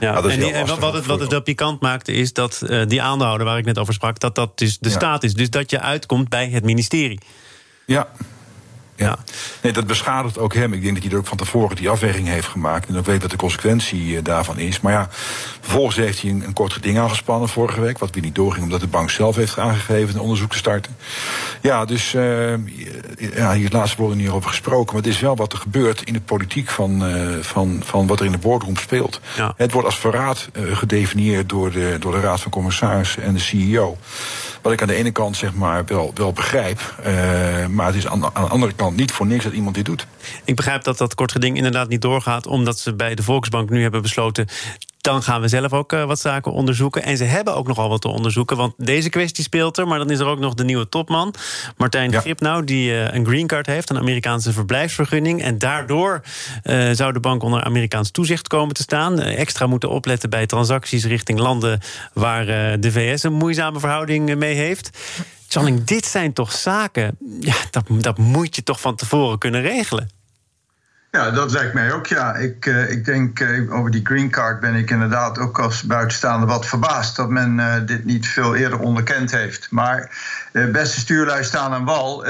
Ja, 0.00 0.12
dat 0.14 0.24
is 0.24 0.32
en, 0.32 0.38
die- 0.40 0.52
en 0.52 0.66
wat, 0.80 0.92
het, 0.92 1.06
wat 1.06 1.20
het 1.20 1.30
zo 1.30 1.40
pikant 1.40 1.80
maakte, 1.80 2.12
is 2.12 2.32
dat 2.32 2.62
eh, 2.62 2.86
die 2.86 3.02
aandeelhouder 3.02 3.46
waar 3.46 3.58
ik 3.58 3.64
net 3.64 3.78
over 3.78 3.94
sprak, 3.94 4.20
dat 4.20 4.34
dat 4.34 4.58
dus 4.58 4.78
de 4.78 4.88
Ja. 4.88 4.94
staat 4.94 5.22
is. 5.24 5.34
Dus 5.34 5.50
dat 5.50 5.70
je 5.70 5.80
uitkomt 5.80 6.28
bij 6.28 6.48
het 6.50 6.64
ministerie. 6.64 7.20
Ja. 7.86 8.08
Ja. 8.98 9.18
Nee, 9.62 9.72
dat 9.72 9.86
beschadigt 9.86 10.38
ook 10.38 10.54
hem. 10.54 10.72
Ik 10.72 10.82
denk 10.82 10.94
dat 10.94 11.02
hij 11.02 11.12
er 11.12 11.18
ook 11.18 11.26
van 11.26 11.36
tevoren 11.36 11.76
die 11.76 11.90
afweging 11.90 12.28
heeft 12.28 12.46
gemaakt. 12.46 12.88
En 12.88 12.96
ook 12.96 13.06
weet 13.06 13.22
wat 13.22 13.30
de 13.30 13.36
consequentie 13.36 14.16
eh, 14.16 14.24
daarvan 14.24 14.58
is. 14.58 14.80
Maar 14.80 14.92
ja, 14.92 15.08
vervolgens 15.60 15.96
heeft 15.96 16.22
hij 16.22 16.30
een, 16.30 16.44
een 16.44 16.52
kort 16.52 16.72
geding 16.72 16.98
aangespannen 16.98 17.48
vorige 17.48 17.80
week. 17.80 17.98
Wat 17.98 18.14
weer 18.14 18.22
niet 18.22 18.34
doorging 18.34 18.64
omdat 18.64 18.80
de 18.80 18.86
bank 18.86 19.10
zelf 19.10 19.36
heeft 19.36 19.58
aangegeven 19.58 20.14
een 20.14 20.20
onderzoek 20.20 20.50
te 20.50 20.56
starten. 20.56 20.96
Ja, 21.60 21.84
dus 21.84 22.14
eh, 22.14 22.50
ja, 23.36 23.52
hier 23.52 23.64
het 23.64 23.72
laatste 23.72 24.02
woord 24.02 24.16
niet 24.16 24.28
over 24.28 24.48
gesproken. 24.48 24.94
Maar 24.94 25.02
het 25.02 25.12
is 25.12 25.20
wel 25.20 25.36
wat 25.36 25.52
er 25.52 25.58
gebeurt 25.58 26.02
in 26.02 26.12
de 26.12 26.20
politiek 26.20 26.68
van, 26.68 27.06
eh, 27.06 27.38
van, 27.40 27.80
van 27.84 28.06
wat 28.06 28.20
er 28.20 28.26
in 28.26 28.32
de 28.32 28.38
boardroom 28.38 28.76
speelt. 28.76 29.20
Ja. 29.36 29.54
Het 29.56 29.72
wordt 29.72 29.86
als 29.86 29.98
verraad 29.98 30.48
gedefinieerd 30.52 31.48
door 31.48 31.70
de, 31.70 31.96
door 32.00 32.12
de 32.12 32.20
Raad 32.20 32.40
van 32.40 32.50
Commissarissen 32.50 33.22
en 33.22 33.32
de 33.32 33.40
CEO. 33.40 33.96
Wat 34.62 34.72
ik 34.72 34.80
aan 34.80 34.88
de 34.88 34.94
ene 34.94 35.10
kant 35.10 35.36
zeg 35.36 35.54
maar 35.54 35.84
wel, 35.84 36.10
wel 36.14 36.32
begrijp. 36.32 36.80
maar 37.70 37.86
het 37.86 37.94
is 37.94 38.06
aan, 38.06 38.24
aan 38.32 38.44
de 38.44 38.50
andere 38.50 38.72
kant 38.72 38.87
niet 38.92 39.12
voor 39.12 39.26
niks 39.26 39.44
dat 39.44 39.52
iemand 39.52 39.74
dit 39.74 39.84
doet. 39.84 40.06
Ik 40.44 40.56
begrijp 40.56 40.84
dat 40.84 40.98
dat 40.98 41.14
kort 41.14 41.32
geding 41.32 41.56
inderdaad 41.56 41.88
niet 41.88 42.02
doorgaat, 42.02 42.46
omdat 42.46 42.78
ze 42.78 42.94
bij 42.94 43.14
de 43.14 43.22
Volksbank 43.22 43.70
nu 43.70 43.82
hebben 43.82 44.02
besloten. 44.02 44.46
Dan 45.00 45.22
gaan 45.22 45.40
we 45.40 45.48
zelf 45.48 45.72
ook 45.72 45.92
eh, 45.92 46.04
wat 46.04 46.20
zaken 46.20 46.52
onderzoeken. 46.52 47.02
En 47.02 47.16
ze 47.16 47.24
hebben 47.24 47.54
ook 47.54 47.66
nogal 47.66 47.88
wat 47.88 48.00
te 48.00 48.08
onderzoeken. 48.08 48.56
Want 48.56 48.74
deze 48.76 49.08
kwestie 49.08 49.44
speelt 49.44 49.78
er. 49.78 49.86
Maar 49.86 49.98
dan 49.98 50.10
is 50.10 50.18
er 50.18 50.26
ook 50.26 50.38
nog 50.38 50.54
de 50.54 50.64
nieuwe 50.64 50.88
topman. 50.88 51.34
Martijn 51.76 52.10
Ja. 52.10 52.20
Gripnau, 52.20 52.64
die 52.64 52.92
eh, 52.92 53.14
een 53.14 53.26
green 53.26 53.46
card 53.46 53.66
heeft. 53.66 53.90
Een 53.90 53.98
Amerikaanse 53.98 54.52
verblijfsvergunning. 54.52 55.42
En 55.42 55.58
daardoor 55.58 56.22
eh, 56.62 56.90
zou 56.92 57.12
de 57.12 57.20
bank 57.20 57.42
onder 57.42 57.64
Amerikaans 57.64 58.10
toezicht 58.10 58.48
komen 58.48 58.74
te 58.74 58.82
staan. 58.82 59.20
Extra 59.20 59.66
moeten 59.66 59.90
opletten 59.90 60.30
bij 60.30 60.46
transacties 60.46 61.04
richting 61.04 61.38
landen... 61.38 61.80
waar 62.12 62.46
de 62.80 62.92
VS 62.92 63.22
een 63.22 63.32
moeizame 63.32 63.80
verhouding 63.80 64.36
mee 64.36 64.54
heeft. 64.54 64.90
Channing, 65.48 65.84
dit 65.84 66.06
zijn 66.06 66.32
toch 66.32 66.52
zaken... 66.52 67.16
Ja, 67.40 67.54
dat, 67.70 67.84
dat 67.88 68.18
moet 68.18 68.56
je 68.56 68.62
toch 68.62 68.80
van 68.80 68.96
tevoren 68.96 69.38
kunnen 69.38 69.60
regelen? 69.60 70.10
Ja, 71.10 71.30
dat 71.30 71.52
lijkt 71.52 71.74
mij 71.74 71.92
ook, 71.92 72.06
ja. 72.06 72.34
Ik, 72.34 72.66
eh, 72.66 72.90
ik 72.90 73.04
denk 73.04 73.40
eh, 73.40 73.72
over 73.72 73.90
die 73.90 74.06
green 74.06 74.30
card 74.30 74.60
ben 74.60 74.74
ik 74.74 74.90
inderdaad 74.90 75.38
ook 75.38 75.58
als 75.58 75.82
buitenstaander 75.82 76.48
wat 76.48 76.66
verbaasd 76.66 77.16
dat 77.16 77.28
men 77.28 77.60
eh, 77.60 77.74
dit 77.86 78.04
niet 78.04 78.28
veel 78.28 78.54
eerder 78.54 78.78
onderkend 78.78 79.30
heeft. 79.30 79.70
Maar 79.70 80.10
beste 80.52 81.00
stuurlui 81.00 81.44
staan 81.44 81.72
aan 81.72 81.84
wal. 81.84 82.26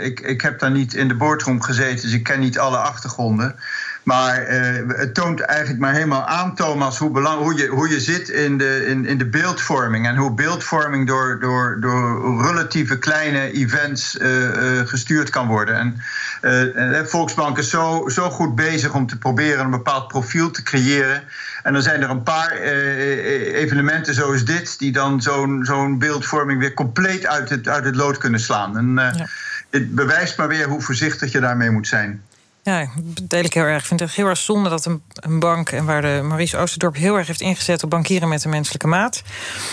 Ik, 0.00 0.20
ik 0.20 0.40
heb 0.40 0.58
daar 0.58 0.70
niet 0.70 0.94
in 0.94 1.08
de 1.08 1.14
boardroom 1.14 1.62
gezeten, 1.62 2.02
dus 2.02 2.12
ik 2.12 2.22
ken 2.22 2.40
niet 2.40 2.58
alle 2.58 2.76
achtergronden. 2.76 3.56
Maar 4.04 4.36
eh, 4.36 4.96
het 4.96 5.14
toont 5.14 5.40
eigenlijk 5.40 5.80
maar 5.80 5.92
helemaal 5.92 6.26
aan, 6.26 6.54
Thomas, 6.54 6.98
hoe, 6.98 7.10
belang, 7.10 7.40
hoe, 7.40 7.54
je, 7.56 7.66
hoe 7.66 7.88
je 7.88 8.00
zit 8.00 8.28
in 8.28 8.58
de, 8.58 8.86
in, 8.86 9.06
in 9.06 9.18
de 9.18 9.26
beeldvorming. 9.26 10.06
En 10.06 10.16
hoe 10.16 10.34
beeldvorming 10.34 11.06
door, 11.06 11.38
door, 11.40 11.76
door 11.80 12.42
relatieve 12.46 12.98
kleine 12.98 13.52
events 13.52 14.18
eh, 14.18 14.78
eh, 14.78 14.86
gestuurd 14.86 15.30
kan 15.30 15.46
worden. 15.46 15.74
En 15.74 17.08
Volksbank 17.08 17.58
is 17.58 17.70
zo, 17.70 18.08
zo 18.08 18.30
goed 18.30 18.54
bezig 18.54 18.94
om 18.94 19.06
te 19.06 19.18
proberen 19.18 19.64
een 19.64 19.70
bepaald 19.70 20.08
profiel 20.08 20.50
te 20.50 20.62
creëren. 20.62 21.22
En 21.62 21.72
dan 21.72 21.82
zijn 21.82 22.02
er 22.02 22.10
een 22.10 22.22
paar 22.22 22.50
evenementen 22.52 24.14
zoals 24.14 24.44
dit, 24.44 24.78
die 24.78 24.92
dan 24.92 25.22
zo'n 25.22 25.64
zo'n 25.64 25.98
beeldvorming 25.98 26.60
weer 26.60 26.74
compleet 26.74 27.26
uit 27.26 27.50
het, 27.50 27.68
uit 27.68 27.84
het 27.84 27.94
lood 27.94 28.18
kunnen 28.18 28.40
slaan. 28.40 28.76
En 28.76 28.92
Ja. 28.94 29.26
het 29.70 29.94
bewijst 29.94 30.38
maar 30.38 30.48
weer 30.48 30.68
hoe 30.68 30.80
voorzichtig 30.80 31.32
je 31.32 31.40
daarmee 31.40 31.70
moet 31.70 31.88
zijn. 31.88 32.22
Ja, 32.64 32.88
dat 32.96 33.30
deel 33.30 33.44
ik 33.44 33.54
heel 33.54 33.62
erg. 33.62 33.80
Ik 33.80 33.86
vind 33.86 34.00
het 34.00 34.14
heel 34.14 34.26
erg 34.26 34.38
zonde 34.38 34.68
dat 34.68 34.84
een, 34.84 35.02
een 35.14 35.38
bank... 35.38 35.70
en 35.70 35.84
waar 35.84 36.02
de 36.02 36.20
Maurice 36.22 36.56
Oosterdorp 36.56 36.96
heel 36.96 37.16
erg 37.16 37.26
heeft 37.26 37.40
ingezet... 37.40 37.82
op 37.82 37.90
bankieren 37.90 38.28
met 38.28 38.42
de 38.42 38.48
menselijke 38.48 38.86
maat. 38.86 39.22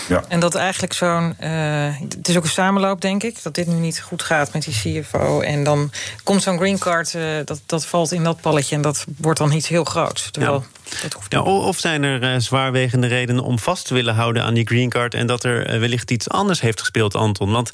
Ja. 0.08 0.24
En 0.28 0.40
dat 0.40 0.54
eigenlijk 0.54 0.92
zo'n... 0.92 1.34
eh, 1.38 1.98
het 1.98 2.28
is 2.28 2.36
ook 2.36 2.42
een 2.42 2.50
samenloop, 2.50 3.00
denk 3.00 3.22
ik. 3.22 3.42
Dat 3.42 3.54
dit 3.54 3.66
nu 3.66 3.74
niet 3.74 4.00
goed 4.00 4.22
gaat 4.22 4.52
met 4.52 4.64
die 4.64 5.02
CFO. 5.02 5.40
En 5.40 5.64
dan 5.64 5.90
komt 6.22 6.42
zo'n 6.42 6.58
green 6.58 6.78
card, 6.78 7.14
eh, 7.14 7.22
dat, 7.44 7.60
dat 7.66 7.86
valt 7.86 8.12
in 8.12 8.24
dat 8.24 8.40
palletje... 8.40 8.76
en 8.76 8.82
dat 8.82 9.04
wordt 9.16 9.38
dan 9.38 9.52
iets 9.52 9.68
heel 9.68 9.84
groots. 9.84 10.30
Terwijl, 10.30 10.64
dat 11.02 11.12
hoeft 11.12 11.36
of 11.36 11.78
zijn 11.78 12.02
er 12.02 12.22
eh, 12.22 12.40
zwaarwegende 12.40 13.06
redenen 13.06 13.44
om 13.44 13.58
vast 13.58 13.86
te 13.86 13.94
willen 13.94 14.14
houden 14.14 14.42
aan 14.42 14.54
die 14.54 14.66
green 14.66 14.88
card... 14.88 15.14
en 15.14 15.26
dat 15.26 15.44
er 15.44 15.80
wellicht 15.80 16.10
iets 16.10 16.28
anders 16.28 16.60
heeft 16.60 16.80
gespeeld, 16.80 17.14
Anton? 17.14 17.52
Want 17.52 17.70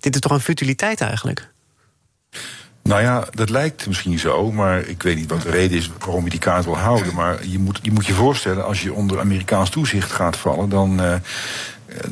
dit 0.00 0.14
is 0.14 0.20
toch 0.20 0.32
een 0.32 0.40
futiliteit 0.40 1.00
eigenlijk? 1.00 1.50
Nou 2.82 3.02
ja, 3.02 3.24
dat 3.30 3.50
lijkt 3.50 3.86
misschien 3.86 4.18
zo, 4.18 4.52
maar 4.52 4.80
ik 4.88 5.02
weet 5.02 5.16
niet 5.16 5.30
wat 5.30 5.42
de 5.42 5.50
reden 5.50 5.76
is 5.76 5.90
waarom 5.98 6.24
je 6.24 6.30
die 6.30 6.38
kaart 6.38 6.64
wil 6.64 6.76
houden. 6.76 7.14
Maar 7.14 7.46
je 7.46 7.58
moet 7.58 7.78
je, 7.82 7.92
moet 7.92 8.06
je 8.06 8.12
voorstellen, 8.12 8.64
als 8.64 8.82
je 8.82 8.92
onder 8.92 9.20
Amerikaans 9.20 9.70
toezicht 9.70 10.12
gaat 10.12 10.36
vallen, 10.36 10.68
dan, 10.68 11.00
eh, 11.00 11.14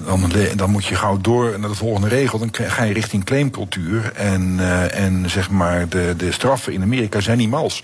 dan, 0.04 0.30
le- 0.32 0.54
dan 0.56 0.70
moet 0.70 0.86
je 0.86 0.94
gauw 0.94 1.18
door 1.20 1.58
naar 1.58 1.68
de 1.68 1.74
volgende 1.74 2.08
regel. 2.08 2.38
Dan 2.38 2.50
ga 2.52 2.82
je 2.82 2.92
richting 2.92 3.24
claimcultuur. 3.24 4.12
En, 4.14 4.56
eh, 4.58 5.04
en 5.04 5.30
zeg 5.30 5.50
maar, 5.50 5.88
de, 5.88 6.14
de 6.16 6.32
straffen 6.32 6.72
in 6.72 6.82
Amerika 6.82 7.20
zijn 7.20 7.38
niet 7.38 7.50
mals. 7.50 7.82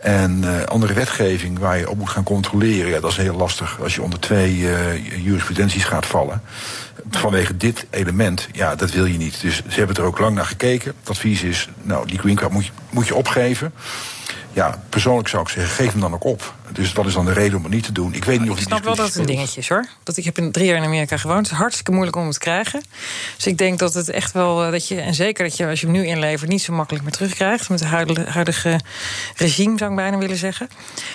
En 0.00 0.40
eh, 0.44 0.66
andere 0.66 0.92
wetgeving 0.92 1.58
waar 1.58 1.78
je 1.78 1.90
op 1.90 1.98
moet 1.98 2.10
gaan 2.10 2.22
controleren, 2.24 2.90
ja, 2.90 3.00
dat 3.00 3.10
is 3.10 3.16
heel 3.16 3.36
lastig 3.36 3.80
als 3.82 3.94
je 3.94 4.02
onder 4.02 4.20
twee 4.20 4.74
eh, 4.74 5.24
jurisprudenties 5.24 5.84
gaat 5.84 6.06
vallen. 6.06 6.42
Vanwege 7.10 7.56
dit 7.56 7.86
element, 7.90 8.48
ja, 8.52 8.74
dat 8.74 8.90
wil 8.90 9.04
je 9.04 9.18
niet. 9.18 9.40
Dus 9.40 9.62
ze 9.68 9.78
hebben 9.78 9.96
er 9.96 10.02
ook 10.02 10.18
lang 10.18 10.34
naar 10.34 10.46
gekeken. 10.46 10.94
Het 11.00 11.10
advies 11.10 11.42
is, 11.42 11.68
nou, 11.82 12.06
die 12.06 12.18
green 12.18 12.34
card 12.34 12.52
moet 12.52 12.64
je, 12.66 12.72
moet 12.90 13.06
je 13.06 13.14
opgeven. 13.14 13.72
Ja, 14.52 14.78
persoonlijk 14.88 15.28
zou 15.28 15.42
ik 15.42 15.48
zeggen, 15.48 15.74
geef 15.74 15.92
hem 15.92 16.00
dan 16.00 16.14
ook 16.14 16.24
op. 16.24 16.54
Dus 16.74 16.92
wat 16.92 17.06
is 17.06 17.12
dan 17.14 17.24
de 17.24 17.32
reden 17.32 17.56
om 17.56 17.62
het 17.64 17.72
niet 17.72 17.84
te 17.84 17.92
doen? 17.92 18.14
Ik 18.14 18.24
weet 18.24 18.40
niet 18.40 18.50
of 18.50 18.58
Ik 18.58 18.62
snap 18.66 18.84
wel 18.84 18.94
dat 18.94 19.06
het 19.06 19.16
een 19.16 19.26
dingetje 19.26 19.60
is 19.60 19.68
hoor. 19.68 19.86
Dat 20.02 20.16
ik 20.16 20.24
heb 20.24 20.38
in 20.38 20.52
drie 20.52 20.66
jaar 20.66 20.76
in 20.76 20.82
Amerika 20.84 21.16
gewoond. 21.16 21.38
Het 21.42 21.50
is 21.50 21.56
hartstikke 21.58 21.90
moeilijk 21.92 22.16
om 22.16 22.24
het 22.24 22.32
te 22.32 22.38
krijgen. 22.38 22.82
Dus 23.36 23.46
ik 23.46 23.58
denk 23.58 23.78
dat 23.78 23.94
het 23.94 24.10
echt 24.10 24.32
wel. 24.32 24.64
eh, 24.64 24.70
Dat 24.70 24.88
je, 24.88 25.00
en 25.00 25.14
zeker 25.14 25.44
dat 25.44 25.56
je 25.56 25.66
als 25.66 25.80
je 25.80 25.86
hem 25.86 25.94
nu 25.94 26.06
inlevert, 26.06 26.50
niet 26.50 26.62
zo 26.62 26.72
makkelijk 26.72 27.04
meer 27.04 27.12
terugkrijgt. 27.12 27.68
Met 27.68 27.80
het 27.80 27.88
huidige, 27.88 28.24
huidige 28.30 28.80
regime, 29.36 29.78
zou 29.78 29.90
ik 29.90 29.96
bijna 29.96 30.18
willen 30.18 30.36
zeggen. 30.36 30.68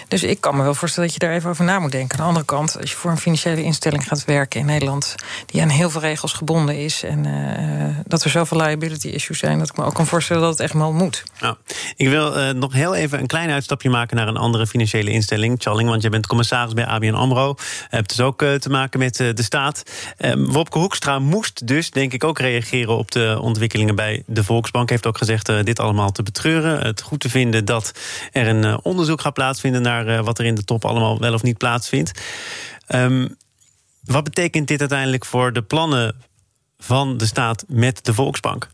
Dus 0.08 0.24
ik 0.24 0.42
kan 0.42 0.56
me 0.56 0.64
wel 0.64 0.74
voorstellen 0.74 1.10
dat 1.10 1.18
je 1.22 1.26
daar 1.28 1.36
even 1.36 1.50
over 1.50 1.66
na 1.66 1.80
moet 1.80 1.92
denken. 1.92 2.12
Aan 2.18 2.24
de 2.24 2.28
andere 2.28 2.46
kant, 2.46 2.78
als 2.80 2.90
je 2.92 2.96
voor 2.98 3.12
een 3.12 3.18
financiële 3.18 3.64
instelling 3.64 4.08
gaat 4.08 4.26
werken 4.26 4.60
in 4.60 4.66
Nederland. 4.66 5.16
die 5.46 5.62
aan 5.62 5.70
heel 5.70 5.90
veel 5.90 6.02
regels 6.02 6.34
gebonden 6.34 6.78
is. 6.78 7.04
en 7.04 7.26
eh, 7.26 7.96
dat 8.08 8.24
er 8.24 8.30
zoveel 8.30 8.58
liability 8.62 9.08
issues 9.08 9.40
zijn. 9.40 9.60
dat 9.60 9.70
ik 9.70 9.78
me 9.78 9.84
ook 9.84 9.94
kan 9.94 10.08
voorstellen 10.08 10.42
dat 10.42 10.52
het 10.52 10.60
echt 10.60 10.74
wel 10.74 10.94
moet. 10.94 11.24
Nou, 11.40 11.56
ik 11.96 12.10
wil 12.10 12.36
eh, 12.38 12.54
nog 12.54 12.74
heel 12.74 12.96
even 12.96 13.20
een 13.20 13.28
klein 13.28 13.50
uitstapje 13.50 13.90
maken 13.90 14.18
naar 14.18 14.28
een 14.28 14.38
andere 14.38 14.68
financiële 14.68 15.12
instelling, 15.12 15.49
Challing, 15.58 15.90
want 15.90 16.02
je 16.02 16.10
bent 16.10 16.28
commissaris 16.28 16.74
bij 16.74 16.86
ABN 16.86 17.14
AMRO. 17.14 17.56
Hebt 17.90 18.10
dus 18.10 18.20
ook 18.20 18.42
eh, 18.42 18.54
te 18.54 18.70
maken 18.70 19.00
met 19.00 19.20
eh, 19.20 19.34
de 19.34 19.44
staat. 19.44 19.84
Eh, 20.18 20.32
Wopke 20.38 20.80
Hoekstra 20.80 21.20
moest 21.20 21.68
dus, 21.68 21.92
denk 21.92 22.14
ik, 22.14 22.24
ook 22.24 22.40
reageren 22.40 22.98
op 22.98 23.12
de 23.12 23.38
ontwikkelingen 23.42 23.96
bij 23.96 24.24
de 24.26 24.44
Volksbank. 24.44 24.90
Heeft 24.90 25.08
ook 25.08 25.18
gezegd 25.18 25.50
eh, 25.50 25.64
dit 25.64 25.80
allemaal 25.80 26.12
te 26.12 26.24
betreuren. 26.24 26.82
Het 26.82 27.02
goed 27.02 27.20
te 27.20 27.30
vinden 27.30 27.66
dat 27.66 27.92
er 28.32 28.48
een 28.48 28.84
onderzoek 28.84 29.22
gaat 29.22 29.34
plaatsvinden 29.34 29.82
naar 29.82 30.24
wat 30.24 30.40
er 30.40 30.46
in 30.46 30.56
de 30.56 30.64
top 30.64 30.86
allemaal 30.86 31.20
wel 31.20 31.34
of 31.34 31.44
niet 31.44 31.58
plaatsvindt. 31.58 32.22
Ehm, 32.88 33.28
wat 34.04 34.24
betekent 34.24 34.68
dit 34.68 34.80
uiteindelijk 34.80 35.26
voor 35.26 35.54
de 35.54 35.62
plannen 35.62 36.16
van 36.78 37.18
de 37.18 37.26
staat 37.26 37.66
met 37.68 38.06
de 38.06 38.14
Volksbank? 38.14 38.70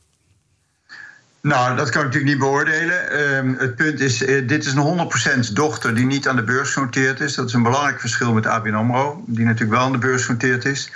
Nou, 1.46 1.76
dat 1.76 1.90
kan 1.90 2.02
ik 2.02 2.06
natuurlijk 2.06 2.32
niet 2.32 2.42
beoordelen. 2.42 3.10
Ehm, 3.12 3.54
het 3.58 3.76
punt 3.76 4.00
is, 4.00 4.26
eh, 4.26 4.48
dit 4.48 4.66
is 4.66 4.74
een 4.74 4.82
100% 4.82 5.56
dochter 5.56 5.96
die 5.96 6.06
niet 6.06 6.28
aan 6.28 6.36
de 6.36 6.44
beurs 6.44 6.74
genoteerd 6.74 7.20
is. 7.20 7.36
Dat 7.36 7.48
is 7.48 7.54
een 7.54 7.64
belangrijk 7.64 8.00
verschil 8.00 8.34
met 8.34 8.46
ABN 8.46 8.74
AMRO, 8.74 9.24
die 9.28 9.46
natuurlijk 9.46 9.72
wel 9.72 9.86
aan 9.86 9.92
de 9.92 9.98
beurs 9.98 10.26
genoteerd 10.26 10.66
is. 10.66 10.92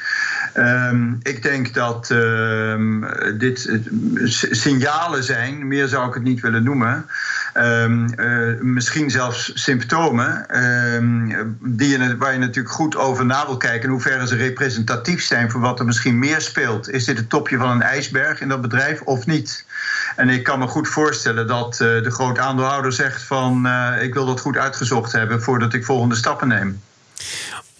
Ehm, 0.53 1.13
ik 1.21 1.43
denk 1.43 1.73
dat 1.73 2.09
ehm, 2.11 3.01
dit 3.37 3.79
signalen 4.51 5.23
zijn, 5.23 5.67
meer 5.67 5.87
zou 5.87 6.07
ik 6.07 6.13
het 6.13 6.23
niet 6.23 6.41
willen 6.41 6.63
noemen. 6.63 7.05
Eh, 7.53 7.85
misschien 8.59 9.09
zelfs 9.09 9.51
symptomen, 9.53 10.45
die 11.59 11.89
je, 11.89 12.17
waar 12.17 12.33
je 12.33 12.39
natuurlijk 12.39 12.75
goed 12.75 12.95
over 12.95 13.25
na 13.25 13.45
wil 13.45 13.57
kijken. 13.57 13.83
In 13.83 13.89
hoeverre 13.89 14.27
ze 14.27 14.35
representatief 14.35 15.23
zijn 15.23 15.51
voor 15.51 15.61
wat 15.61 15.79
er 15.79 15.85
misschien 15.85 16.19
meer 16.19 16.41
speelt. 16.41 16.89
Is 16.89 17.05
dit 17.05 17.17
het 17.17 17.29
topje 17.29 17.57
van 17.57 17.69
een 17.69 17.81
ijsberg 17.81 18.41
in 18.41 18.47
dat 18.47 18.61
bedrijf 18.61 19.01
of 19.01 19.25
niet? 19.25 19.65
En 20.15 20.29
ik 20.29 20.38
kan 20.43 20.59
me 20.59 20.67
goed 20.67 20.87
voorstellen 20.87 21.47
dat 21.47 21.73
eh, 21.73 21.79
de 21.79 22.11
groot 22.11 22.37
aandeelhouder 22.37 22.93
zegt 22.93 23.23
van... 23.23 23.65
eh, 23.65 24.03
ik 24.03 24.13
wil 24.13 24.25
dat 24.25 24.39
goed 24.39 24.57
uitgezocht 24.57 25.11
hebben 25.11 25.41
voordat 25.41 25.73
ik 25.73 25.85
volgende 25.85 26.15
stappen 26.15 26.47
neem. 26.47 26.81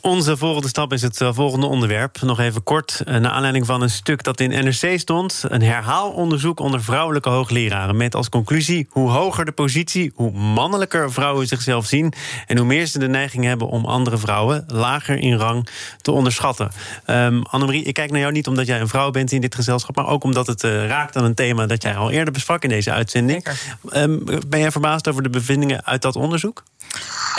Onze 0.02 0.38
volgende 0.38 0.68
stap 0.68 0.94
is 0.94 1.02
het 1.02 1.22
eh, 1.22 1.30
volgende 1.34 1.66
onderwerp. 1.66 2.22
Nog 2.22 2.40
even 2.40 2.64
kort, 2.64 3.02
eh, 3.06 3.16
naar 3.16 3.32
aanleiding 3.32 3.66
van 3.66 3.82
een 3.82 3.90
stuk 3.90 4.24
dat 4.24 4.40
in 4.40 4.50
NRC 4.50 5.00
stond. 5.00 5.44
Een 5.48 5.62
herhaalonderzoek 5.62 6.60
onder 6.60 6.84
vrouwelijke 6.84 7.30
hoogleraren. 7.30 7.98
Met 7.98 8.16
als 8.16 8.30
conclusie: 8.30 8.88
hoe 8.90 9.10
hoger 9.10 9.46
de 9.46 9.52
positie, 9.52 10.12
hoe 10.16 10.32
mannelijker 10.32 11.12
vrouwen 11.12 11.48
zichzelf 11.48 11.86
zien. 11.86 12.14
En 12.48 12.58
hoe 12.58 12.66
meer 12.66 12.86
ze 12.86 13.00
de 13.00 13.08
neiging 13.08 13.44
hebben 13.44 13.68
om 13.68 13.86
andere 13.86 14.18
vrouwen 14.18 14.64
lager 14.68 15.18
in 15.18 15.36
rang 15.36 15.68
te 16.02 16.12
onderschatten. 16.12 16.72
Um, 17.06 17.44
Annemarie, 17.44 17.84
ik 17.84 17.94
kijk 17.94 18.12
naar 18.12 18.20
jou 18.20 18.32
niet 18.32 18.48
omdat 18.48 18.68
jij 18.68 18.80
een 18.80 18.88
vrouw 18.88 19.12
bent 19.12 19.32
in 19.32 19.42
dit 19.42 19.56
gezelschap. 19.56 19.96
maar 19.96 20.08
ook 20.08 20.24
omdat 20.24 20.48
het 20.48 20.64
uh, 20.64 20.88
raakt 20.88 21.16
aan 21.16 21.24
een 21.24 21.36
thema 21.36 21.66
dat 21.66 21.84
jij 21.84 21.96
al 21.96 22.12
eerder 22.12 22.34
besprak 22.34 22.64
in 22.64 22.70
deze 22.70 22.92
uitzending. 22.92 23.46
Um, 23.94 24.24
ben 24.48 24.60
jij 24.60 24.72
verbaasd 24.72 25.08
over 25.08 25.24
de 25.24 25.30
bevindingen 25.30 25.86
uit 25.86 26.02
dat 26.02 26.16
onderzoek? 26.16 26.64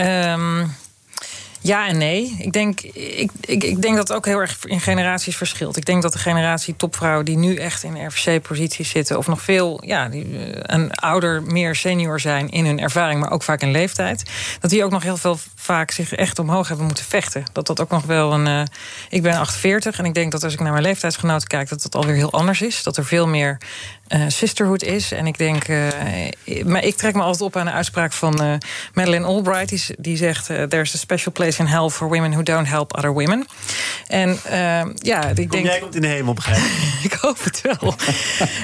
Um, 0.00 0.74
ja 1.60 1.88
en 1.88 1.98
nee. 1.98 2.36
Ik 2.38 2.52
denk, 2.52 2.80
ik, 2.80 3.30
ik, 3.40 3.64
ik 3.64 3.82
denk 3.82 3.96
dat 3.96 4.08
het 4.08 4.16
ook 4.16 4.26
heel 4.26 4.38
erg 4.38 4.58
in 4.64 4.80
generaties 4.80 5.36
verschilt. 5.36 5.76
Ik 5.76 5.84
denk 5.84 6.02
dat 6.02 6.12
de 6.12 6.18
generatie 6.18 6.76
topvrouwen 6.76 7.24
die 7.24 7.36
nu 7.36 7.54
echt 7.54 7.82
in 7.82 8.06
RVC-posities 8.06 8.90
zitten, 8.90 9.18
of 9.18 9.26
nog 9.26 9.42
veel 9.42 9.82
ja, 9.84 10.08
die, 10.08 10.26
een 10.62 10.92
ouder, 10.92 11.42
meer 11.42 11.74
senior 11.74 12.20
zijn 12.20 12.48
in 12.48 12.66
hun 12.66 12.80
ervaring, 12.80 13.20
maar 13.20 13.30
ook 13.30 13.42
vaak 13.42 13.62
in 13.62 13.70
leeftijd, 13.70 14.30
dat 14.60 14.70
die 14.70 14.84
ook 14.84 14.90
nog 14.90 15.02
heel 15.02 15.16
veel 15.16 15.38
vaak 15.60 15.90
zich 15.90 16.14
echt 16.14 16.38
omhoog 16.38 16.68
hebben 16.68 16.86
moeten 16.86 17.04
vechten. 17.04 17.44
Dat 17.52 17.66
dat 17.66 17.80
ook 17.80 17.90
nog 17.90 18.04
wel 18.04 18.32
een. 18.32 18.46
Uh, 18.46 18.62
ik 19.08 19.22
ben 19.22 19.34
48 19.34 19.98
en 19.98 20.04
ik 20.04 20.14
denk 20.14 20.32
dat 20.32 20.44
als 20.44 20.52
ik 20.52 20.60
naar 20.60 20.72
mijn 20.72 20.84
leeftijdsgenoten 20.84 21.48
kijk, 21.48 21.68
dat 21.68 21.82
dat 21.82 21.94
alweer 21.94 22.14
heel 22.14 22.32
anders 22.32 22.62
is. 22.62 22.82
Dat 22.82 22.96
er 22.96 23.04
veel 23.04 23.26
meer 23.26 23.58
uh, 24.08 24.24
sisterhood 24.28 24.82
is. 24.82 25.12
En 25.12 25.26
ik 25.26 25.38
denk, 25.38 25.68
uh, 25.68 25.86
maar 26.64 26.84
ik 26.84 26.96
trek 26.96 27.14
me 27.14 27.22
altijd 27.22 27.42
op 27.42 27.56
aan 27.56 27.64
de 27.64 27.72
uitspraak 27.72 28.12
van 28.12 28.60
Madeleine 28.94 29.26
Albright. 29.26 29.68
Die, 29.68 29.82
die 29.98 30.16
zegt: 30.16 30.46
There's 30.46 30.94
a 30.94 30.98
special 30.98 31.32
place 31.32 31.60
in 31.60 31.66
hell 31.66 31.88
for 31.88 32.08
women 32.08 32.30
who 32.30 32.42
don't 32.42 32.68
help 32.68 32.96
other 32.96 33.12
women. 33.12 33.46
En 34.06 34.38
ja, 34.94 35.28
ik 35.28 35.36
Kom 35.36 35.48
denk. 35.48 35.66
Jij 35.66 35.78
komt 35.78 35.94
in 35.94 36.00
de 36.00 36.06
hemel, 36.06 36.34
begrijp 36.34 36.62
ik 37.02 37.12
hoop 37.22 37.44
het 37.44 37.60
wel. 37.60 37.94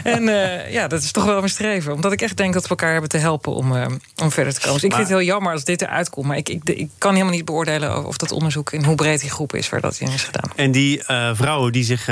en 0.17 0.23
ja, 0.71 0.89
dat 0.89 1.03
is 1.03 1.13
toch 1.13 1.25
wel 1.25 1.39
mijn 1.39 1.49
streven. 1.49 1.93
Omdat 1.93 2.13
ik 2.13 2.23
echt 2.23 2.37
denk 2.37 2.55
dat 2.55 2.63
we 2.63 2.69
elkaar 2.69 2.93
hebben 2.93 3.11
te 3.11 3.19
helpen 3.19 3.53
om, 3.53 3.73
om 4.17 4.31
verder 4.31 4.55
te 4.55 4.61
komen. 4.61 4.75
Dus 4.75 4.85
ik 4.85 4.95
vind 4.95 5.09
het 5.09 5.19
heel 5.19 5.27
jammer 5.27 5.53
als 5.53 5.65
dit 5.65 5.83
eruit 5.83 6.11
komt. 6.11 6.27
Maar 6.27 6.37
ik, 6.37 6.49
ik, 6.49 6.61
ik 6.65 6.86
kan 6.99 7.12
helemaal 7.12 7.35
niet 7.35 7.44
beoordelen 7.44 8.07
of 8.07 8.16
dat 8.16 8.33
onderzoek 8.33 8.72
in 8.72 8.85
hoe 8.85 8.94
breed 8.94 9.20
die 9.20 9.31
groep 9.31 9.55
is 9.55 9.68
waar 9.68 9.81
dat 9.81 9.96
in 10.01 10.12
is 10.12 10.22
gedaan. 10.25 10.51
En 10.57 10.72
die 10.72 11.03
vrouwen 11.33 11.72
die 11.72 11.85
zich 11.85 12.09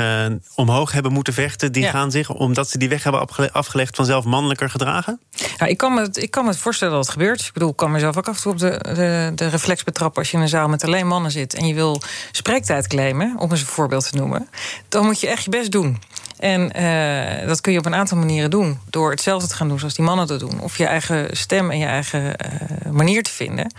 omhoog 0.55 0.91
hebben 0.91 1.11
moeten 1.11 1.33
vechten, 1.33 1.71
die 1.71 1.83
Ja. 1.83 1.89
gaan 1.91 2.11
zich, 2.11 2.29
omdat 2.29 2.69
ze 2.69 2.77
die 2.77 2.89
weg 2.89 3.03
hebben 3.03 3.21
afgele- 3.21 3.51
afgelegd, 3.51 3.95
vanzelf 3.95 4.25
mannelijker 4.25 4.69
gedragen? 4.69 5.19
Ja, 5.57 5.65
ik, 5.65 5.77
kan 5.77 5.93
me, 5.93 6.09
ik 6.11 6.31
kan 6.31 6.45
me 6.45 6.53
voorstellen 6.53 6.93
dat 6.93 7.03
het 7.03 7.13
gebeurt. 7.13 7.41
Ik 7.41 7.53
bedoel, 7.53 7.69
ik 7.69 7.75
kan 7.75 7.91
mezelf 7.91 8.17
ook 8.17 8.27
af 8.27 8.35
en 8.35 8.41
toe 8.41 8.51
op 8.51 8.57
de, 8.57 8.79
de, 8.93 9.31
de 9.35 9.47
reflex 9.47 9.83
betrappen... 9.83 10.21
als 10.21 10.31
je 10.31 10.37
in 10.37 10.43
een 10.43 10.49
zaal 10.49 10.67
met 10.67 10.83
alleen 10.83 11.07
mannen 11.07 11.31
zit... 11.31 11.53
en 11.53 11.67
je 11.67 11.73
wil 11.73 12.01
spreektijd 12.31 12.87
claimen, 12.87 13.35
om 13.37 13.51
eens 13.51 13.59
een 13.59 13.65
voorbeeld 13.67 14.09
te 14.09 14.17
noemen... 14.17 14.49
dan 14.89 15.05
moet 15.05 15.19
je 15.19 15.27
echt 15.27 15.43
je 15.43 15.49
best 15.49 15.71
doen. 15.71 15.99
En 16.39 16.71
uh, 17.41 17.47
dat 17.47 17.61
kun 17.61 17.71
je 17.71 17.79
op 17.79 17.85
een 17.85 17.95
aantal 17.95 18.17
manieren 18.17 18.49
doen. 18.49 18.79
Door 18.89 19.09
hetzelfde 19.11 19.47
te 19.47 19.55
gaan 19.55 19.67
doen 19.67 19.79
zoals 19.79 19.93
die 19.93 20.05
mannen 20.05 20.27
dat 20.27 20.39
doen. 20.39 20.59
Of 20.59 20.77
je 20.77 20.85
eigen 20.85 21.37
stem 21.37 21.71
en 21.71 21.77
je 21.77 21.85
eigen 21.85 22.23
uh, 22.23 22.91
manier 22.91 23.23
te 23.23 23.31
vinden. 23.31 23.73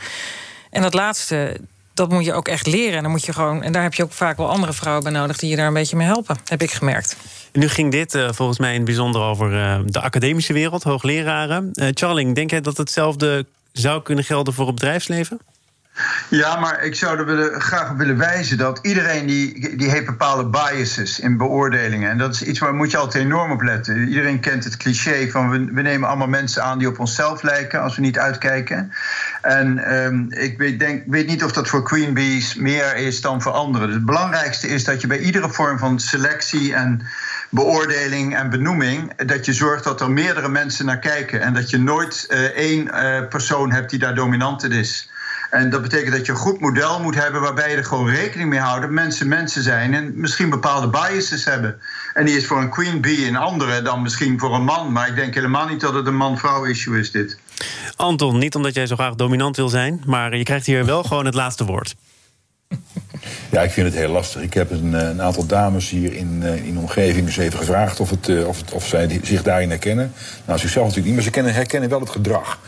En 0.71 0.83
dat 0.83 0.95
laatste, 0.95 1.61
dat 1.95 2.11
moet 2.11 2.25
je 2.25 2.33
ook 2.33 2.49
echt 2.49 2.67
leren. 2.67 2.97
En, 2.97 3.03
dan 3.03 3.11
moet 3.11 3.25
je 3.25 3.33
gewoon, 3.33 3.63
en 3.63 3.73
daar 3.73 3.83
heb 3.83 3.95
je 3.95 4.03
ook 4.03 4.13
vaak 4.13 4.37
wel 4.37 4.51
andere 4.51 4.73
vrouwen 4.73 5.03
bij 5.05 5.13
nodig... 5.13 5.37
die 5.39 5.51
je 5.51 5.57
daar 5.57 5.67
een 5.67 5.75
beetje 5.75 5.97
mee 5.97 6.07
helpen, 6.07 6.37
heb 6.45 6.63
ik 6.63 6.71
gemerkt. 6.71 7.17
Nu 7.53 7.69
ging 7.69 7.91
dit 7.91 8.15
uh, 8.15 8.29
volgens 8.33 8.59
mij 8.59 8.71
in 8.71 8.77
het 8.77 8.85
bijzonder 8.85 9.21
over 9.23 9.53
uh, 9.53 9.79
de 9.85 10.01
academische 10.01 10.53
wereld, 10.53 10.83
hoogleraren. 10.83 11.71
Uh, 11.73 11.89
Charling, 11.95 12.35
denk 12.35 12.51
jij 12.51 12.61
dat 12.61 12.77
hetzelfde 12.77 13.47
zou 13.73 14.03
kunnen 14.03 14.25
gelden 14.25 14.55
voor 14.55 14.67
het 14.67 14.75
bedrijfsleven? 14.75 15.41
Ja, 16.29 16.61
maar 16.61 16.83
ik 16.83 16.95
zou 16.95 17.19
er 17.19 17.27
willen, 17.27 17.61
graag 17.61 17.91
op 17.91 17.97
willen 17.97 18.17
wijzen 18.17 18.59
dat 18.59 18.79
iedereen 18.83 19.27
die, 19.27 19.77
die 19.77 19.91
heeft 19.91 20.07
bepaalde 20.07 20.45
biases 20.47 21.21
in 21.21 21.37
beoordelingen. 21.37 22.11
En 22.11 22.19
dat 22.19 22.35
is 22.35 22.43
iets 22.43 22.59
waar 22.59 22.75
moet 22.75 22.91
je 22.91 22.97
altijd 22.97 23.25
enorm 23.25 23.51
op 23.51 23.63
letten. 23.63 24.09
Iedereen 24.09 24.41
kent 24.41 24.65
het 24.65 24.77
cliché 24.77 25.31
van 25.31 25.51
we, 25.51 25.65
we 25.73 25.83
nemen 25.83 26.09
allemaal 26.09 26.29
mensen 26.29 26.63
aan 26.63 26.79
die 26.79 26.89
op 26.89 26.99
onszelf 26.99 27.43
lijken 27.43 27.81
als 27.81 27.97
we 27.97 28.01
niet 28.01 28.19
uitkijken. 28.19 28.93
En 29.43 29.95
um, 30.05 30.27
ik 30.31 30.59
weet, 30.59 30.79
denk, 30.79 31.03
weet 31.07 31.27
niet 31.27 31.45
of 31.45 31.53
dat 31.53 31.69
voor 31.69 31.83
Queen 31.83 32.15
Bees 32.15 32.55
meer 32.55 32.97
is 32.97 33.21
dan 33.21 33.43
voor 33.43 33.53
anderen. 33.53 33.87
Dus 33.87 33.97
het 33.97 34.07
belangrijkste 34.07 34.69
is 34.69 34.85
dat 34.85 35.01
je 35.01 35.07
bij 35.07 35.19
iedere 35.19 35.49
vorm 35.49 35.79
van 35.79 36.01
selectie 36.01 36.75
en 36.75 37.07
beoordeling 37.51 38.37
en 38.37 38.51
benoeming, 38.51 39.25
dat 39.25 39.47
je 39.47 39.53
zorgt 39.53 39.85
dat 39.85 40.01
er 40.01 40.11
meerdere 40.11 40.49
mensen 40.49 40.87
naar 40.87 40.99
kijken. 40.99 41.41
En 41.41 41.55
dat 41.55 41.71
je 41.71 41.79
nooit 41.79 42.27
uh, 42.29 42.39
één 42.39 42.87
uh, 42.87 43.29
persoon 43.29 43.73
hebt 43.73 43.91
die 43.91 43.99
daar 43.99 44.15
dominant 44.15 44.65
in 44.65 44.73
is. 44.73 45.11
En 45.51 45.71
dat 45.71 45.83
betekent 45.83 46.13
dat 46.13 46.27
je 46.27 46.33
een 46.33 46.39
goed 46.39 46.61
model 46.61 47.01
moet 47.01 47.15
hebben 47.15 47.41
waarbij 47.41 47.71
je 47.71 47.77
er 47.77 47.85
gewoon 47.85 48.09
rekening 48.09 48.49
mee 48.49 48.59
houdt 48.59 48.83
dat 48.83 48.91
mensen 48.91 49.29
mensen 49.29 49.63
zijn 49.63 49.95
en 49.95 50.13
misschien 50.15 50.51
bepaalde 50.51 50.89
biases 50.89 51.45
hebben. 51.45 51.79
En 52.15 52.25
die 52.25 52.37
is 52.37 52.47
voor 52.47 52.61
een 52.61 52.71
queen 52.71 53.01
bee 53.01 53.27
een 53.27 53.37
andere 53.37 53.83
dan 53.83 54.03
misschien 54.03 54.39
voor 54.39 54.55
een 54.55 54.65
man. 54.65 54.93
Maar 54.93 55.09
ik 55.09 55.15
denk 55.15 55.35
helemaal 55.35 55.69
niet 55.69 55.81
dat 55.81 55.95
het 55.95 56.07
een 56.07 56.17
man-vrouw 56.17 56.65
issue 56.65 56.99
is 56.99 57.11
dit. 57.11 57.39
Anton, 57.97 58.39
niet 58.39 58.55
omdat 58.55 58.75
jij 58.75 58.87
zo 58.87 58.95
graag 58.95 59.15
dominant 59.15 59.57
wil 59.57 59.69
zijn, 59.69 60.03
maar 60.07 60.37
je 60.37 60.45
krijgt 60.45 60.67
hier 60.67 60.85
wel 60.85 61.03
gewoon 61.03 61.25
het 61.25 61.35
laatste 61.35 61.65
woord. 61.65 61.95
Ja, 63.51 63.63
ik 63.63 63.71
vind 63.71 63.87
het 63.87 63.97
heel 63.97 64.11
lastig. 64.11 64.43
Ik 64.43 64.55
heb 64.55 64.71
een, 64.71 64.93
een 64.93 65.23
aantal 65.23 65.47
dames 65.47 65.91
hier 65.91 66.13
in, 66.13 66.43
in 66.43 66.73
de 66.73 66.81
omgeving 66.81 67.27
eens 67.27 67.37
even 67.37 67.59
gevraagd 67.59 68.01
of, 68.01 68.11
het, 68.11 68.45
of, 68.47 68.59
het, 68.59 68.73
of 68.73 68.87
zij 68.87 69.21
zich 69.23 69.43
daarin 69.43 69.69
herkennen. 69.69 70.13
Nou, 70.45 70.59
zichzelf 70.59 70.87
natuurlijk 70.87 71.07
niet, 71.07 71.15
maar 71.15 71.25
ze 71.25 71.31
kennen, 71.31 71.55
herkennen 71.55 71.89
wel 71.89 72.01
het 72.01 72.11
gedrag. 72.11 72.59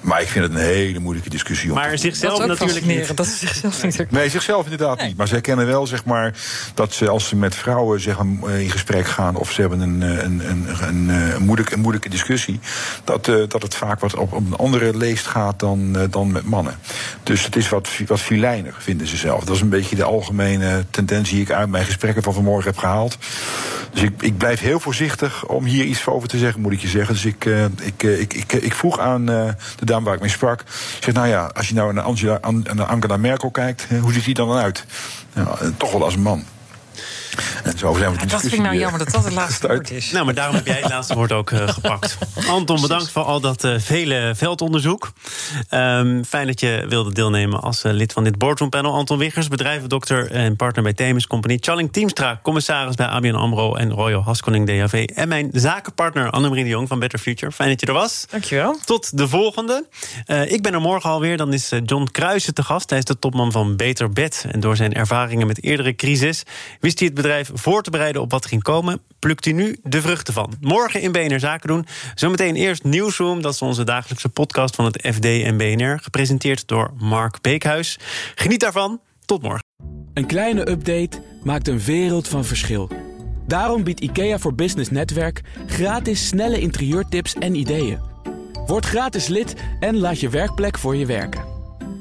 Maar 0.00 0.22
ik 0.22 0.28
vind 0.28 0.44
het 0.44 0.54
een 0.54 0.60
hele 0.60 0.98
moeilijke 0.98 1.30
discussie. 1.30 1.72
Maar 1.72 1.98
zichzelf 1.98 2.46
natuurlijk 2.46 2.86
niet. 2.86 3.16
Dat 3.16 3.26
is 3.26 3.38
zichzelf 3.38 3.82
niet. 3.82 4.10
Nee, 4.10 4.28
zichzelf 4.28 4.64
inderdaad 4.64 4.98
nee. 4.98 5.06
niet. 5.06 5.16
Maar 5.16 5.26
ze 5.26 5.32
herkennen 5.32 5.66
wel, 5.66 5.86
zeg 5.86 6.04
maar, 6.04 6.34
dat 6.74 6.92
ze 6.92 7.08
als 7.08 7.28
ze 7.28 7.36
met 7.36 7.54
vrouwen 7.54 8.00
zeg 8.00 8.22
maar, 8.22 8.50
in 8.50 8.70
gesprek 8.70 9.06
gaan 9.06 9.36
of 9.36 9.52
ze 9.52 9.60
hebben 9.60 9.80
een, 9.80 10.00
een, 10.00 10.50
een, 10.50 10.66
een, 10.88 11.08
een, 11.08 11.42
moeilijke, 11.42 11.74
een 11.74 11.80
moeilijke 11.80 12.08
discussie, 12.08 12.60
dat, 13.04 13.28
uh, 13.28 13.48
dat 13.48 13.62
het 13.62 13.74
vaak 13.74 14.00
wat 14.00 14.16
op, 14.16 14.32
op 14.32 14.46
een 14.46 14.56
andere 14.56 14.96
leest 14.96 15.26
gaat 15.26 15.60
dan, 15.60 15.96
uh, 15.96 16.02
dan 16.10 16.32
met 16.32 16.44
mannen. 16.44 16.78
Dus 17.22 17.44
het 17.44 17.56
is 17.56 17.68
wat, 17.68 17.88
wat 18.06 18.20
filijner, 18.20 18.74
vinden 18.78 19.06
ze 19.06 19.16
zelf. 19.16 19.44
Dat 19.44 19.54
is 19.54 19.60
een 19.60 19.68
beetje 19.68 19.87
de 19.96 20.04
algemene 20.04 20.84
tendentie 20.90 21.34
die 21.34 21.44
ik 21.44 21.50
uit 21.50 21.68
mijn 21.68 21.84
gesprekken 21.84 22.22
van 22.22 22.34
vanmorgen 22.34 22.70
heb 22.70 22.78
gehaald. 22.78 23.18
Dus 23.92 24.02
ik, 24.02 24.22
ik 24.22 24.38
blijf 24.38 24.60
heel 24.60 24.80
voorzichtig 24.80 25.46
om 25.46 25.64
hier 25.64 25.84
iets 25.84 26.06
over 26.06 26.28
te 26.28 26.38
zeggen, 26.38 26.60
moet 26.60 26.72
ik 26.72 26.80
je 26.80 26.88
zeggen. 26.88 27.14
Dus 27.14 27.24
ik, 27.24 27.44
uh, 27.44 27.64
ik, 27.64 28.02
ik, 28.02 28.34
ik, 28.34 28.52
ik, 28.52 28.74
vroeg 28.74 28.98
aan 28.98 29.30
uh, 29.30 29.48
de 29.76 29.84
dame 29.84 30.04
waar 30.04 30.14
ik 30.14 30.20
mee 30.20 30.30
sprak. 30.30 30.60
Ik 30.60 31.04
zeg, 31.04 31.14
nou 31.14 31.28
ja, 31.28 31.50
als 31.54 31.68
je 31.68 31.74
nou 31.74 31.92
naar, 31.92 32.04
Angela, 32.04 32.40
Angela 32.86 33.16
Merkel 33.16 33.50
kijkt, 33.50 33.86
hoe 34.00 34.12
ziet 34.12 34.24
die 34.24 34.34
dan 34.34 34.52
uit? 34.52 34.84
Nou, 35.34 35.72
toch 35.76 35.92
wel 35.92 36.04
als 36.04 36.14
een 36.14 36.22
man. 36.22 36.44
En 37.64 37.78
zo 37.78 37.94
zijn 37.94 38.12
we 38.12 38.18
ja, 38.20 38.26
dat 38.26 38.40
vind 38.40 38.52
ik 38.52 38.60
nou 38.60 38.76
jammer 38.76 38.98
dat 38.98 39.10
dat 39.10 39.24
het 39.24 39.32
laatste 39.32 39.66
woord 39.68 39.90
is. 39.90 40.10
Nou, 40.10 40.24
maar 40.24 40.34
daarom 40.34 40.54
heb 40.54 40.66
jij 40.66 40.80
het 40.80 40.90
laatste 40.90 41.14
woord 41.14 41.32
ook 41.32 41.50
uh, 41.50 41.68
gepakt. 41.68 42.18
Anton, 42.48 42.80
bedankt 42.80 43.10
voor 43.10 43.22
al 43.22 43.40
dat 43.40 43.64
uh, 43.64 43.74
vele 43.78 44.32
veldonderzoek. 44.36 45.12
Um, 45.70 46.24
fijn 46.24 46.46
dat 46.46 46.60
je 46.60 46.84
wilde 46.88 47.12
deelnemen 47.12 47.60
als 47.60 47.84
uh, 47.84 47.92
lid 47.92 48.12
van 48.12 48.24
dit 48.24 48.38
boardroompanel. 48.38 48.94
Anton 48.94 49.18
Wiggers, 49.18 49.48
bedrijvendokter 49.48 50.30
en 50.30 50.56
partner 50.56 50.82
bij 50.82 50.92
Themis 50.92 51.26
Company. 51.26 51.58
Charling 51.60 51.92
Teamstra, 51.92 52.40
commissaris 52.42 52.94
bij 52.94 53.06
ABN 53.06 53.34
AMRO 53.34 53.74
en 53.74 53.90
Royal 53.90 54.22
Haskoning 54.22 54.66
DHV. 54.66 55.08
En 55.14 55.28
mijn 55.28 55.48
zakenpartner 55.52 56.30
Annemarie 56.30 56.64
de 56.64 56.70
Jong 56.70 56.88
van 56.88 56.98
Better 56.98 57.18
Future. 57.18 57.52
Fijn 57.52 57.68
dat 57.68 57.80
je 57.80 57.86
er 57.86 57.92
was. 57.92 58.26
Dankjewel. 58.30 58.78
Tot 58.84 59.16
de 59.18 59.28
volgende. 59.28 59.86
ik 60.46 60.62
ben 60.62 60.72
er 60.72 60.80
morgen 60.80 61.10
alweer. 61.10 61.36
Dan 61.36 61.52
is 61.52 61.72
John 61.84 62.08
Kruijsen 62.12 62.54
te 62.54 62.62
gast. 62.62 62.90
Hij 62.90 62.98
is 62.98 63.04
de 63.04 63.18
topman 63.18 63.52
van 63.52 63.76
Beter 63.76 64.10
Bed. 64.10 64.44
En 64.50 64.60
door 64.60 64.76
zijn 64.76 64.94
ervaringen 64.94 65.46
met 65.46 65.62
eerdere 65.62 65.94
crisis 65.94 66.42
wist 66.80 66.98
hij 66.98 67.08
het 67.08 67.16
bedrijf 67.28 67.50
voor 67.54 67.82
te 67.82 67.90
bereiden 67.90 68.22
op 68.22 68.30
wat 68.30 68.46
ging 68.46 68.62
komen, 68.62 69.00
plukt 69.18 69.46
u 69.46 69.52
nu 69.52 69.78
de 69.82 70.00
vruchten 70.00 70.34
van. 70.34 70.52
Morgen 70.60 71.00
in 71.00 71.12
BNR 71.12 71.40
Zaken 71.40 71.68
doen. 71.68 71.86
Zometeen 72.14 72.54
eerst 72.54 72.84
Nieuwsroom, 72.84 73.42
dat 73.42 73.52
is 73.52 73.62
onze 73.62 73.84
dagelijkse 73.84 74.28
podcast 74.28 74.74
van 74.74 74.84
het 74.84 75.08
FD 75.14 75.24
en 75.24 75.56
BNR, 75.56 75.98
gepresenteerd 76.02 76.68
door 76.68 76.90
Mark 76.96 77.40
Beekhuis. 77.40 77.98
Geniet 78.34 78.60
daarvan. 78.60 79.00
Tot 79.24 79.42
morgen. 79.42 79.64
Een 80.14 80.26
kleine 80.26 80.70
update 80.70 81.22
maakt 81.42 81.68
een 81.68 81.80
wereld 81.80 82.28
van 82.28 82.44
verschil. 82.44 82.90
Daarom 83.46 83.84
biedt 83.84 84.00
IKEA 84.00 84.38
voor 84.38 84.54
Business 84.54 84.90
Netwerk 84.90 85.42
gratis 85.66 86.26
snelle 86.26 86.60
interieurtips 86.60 87.34
en 87.34 87.54
ideeën. 87.54 87.98
Word 88.66 88.86
gratis 88.86 89.26
lid 89.26 89.54
en 89.80 89.96
laat 89.96 90.20
je 90.20 90.28
werkplek 90.28 90.78
voor 90.78 90.96
je 90.96 91.06
werken. 91.06 91.44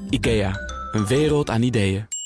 IKEA, 0.09 0.51
een 0.91 1.07
wereld 1.07 1.49
aan 1.49 1.61
ideeën. 1.61 2.16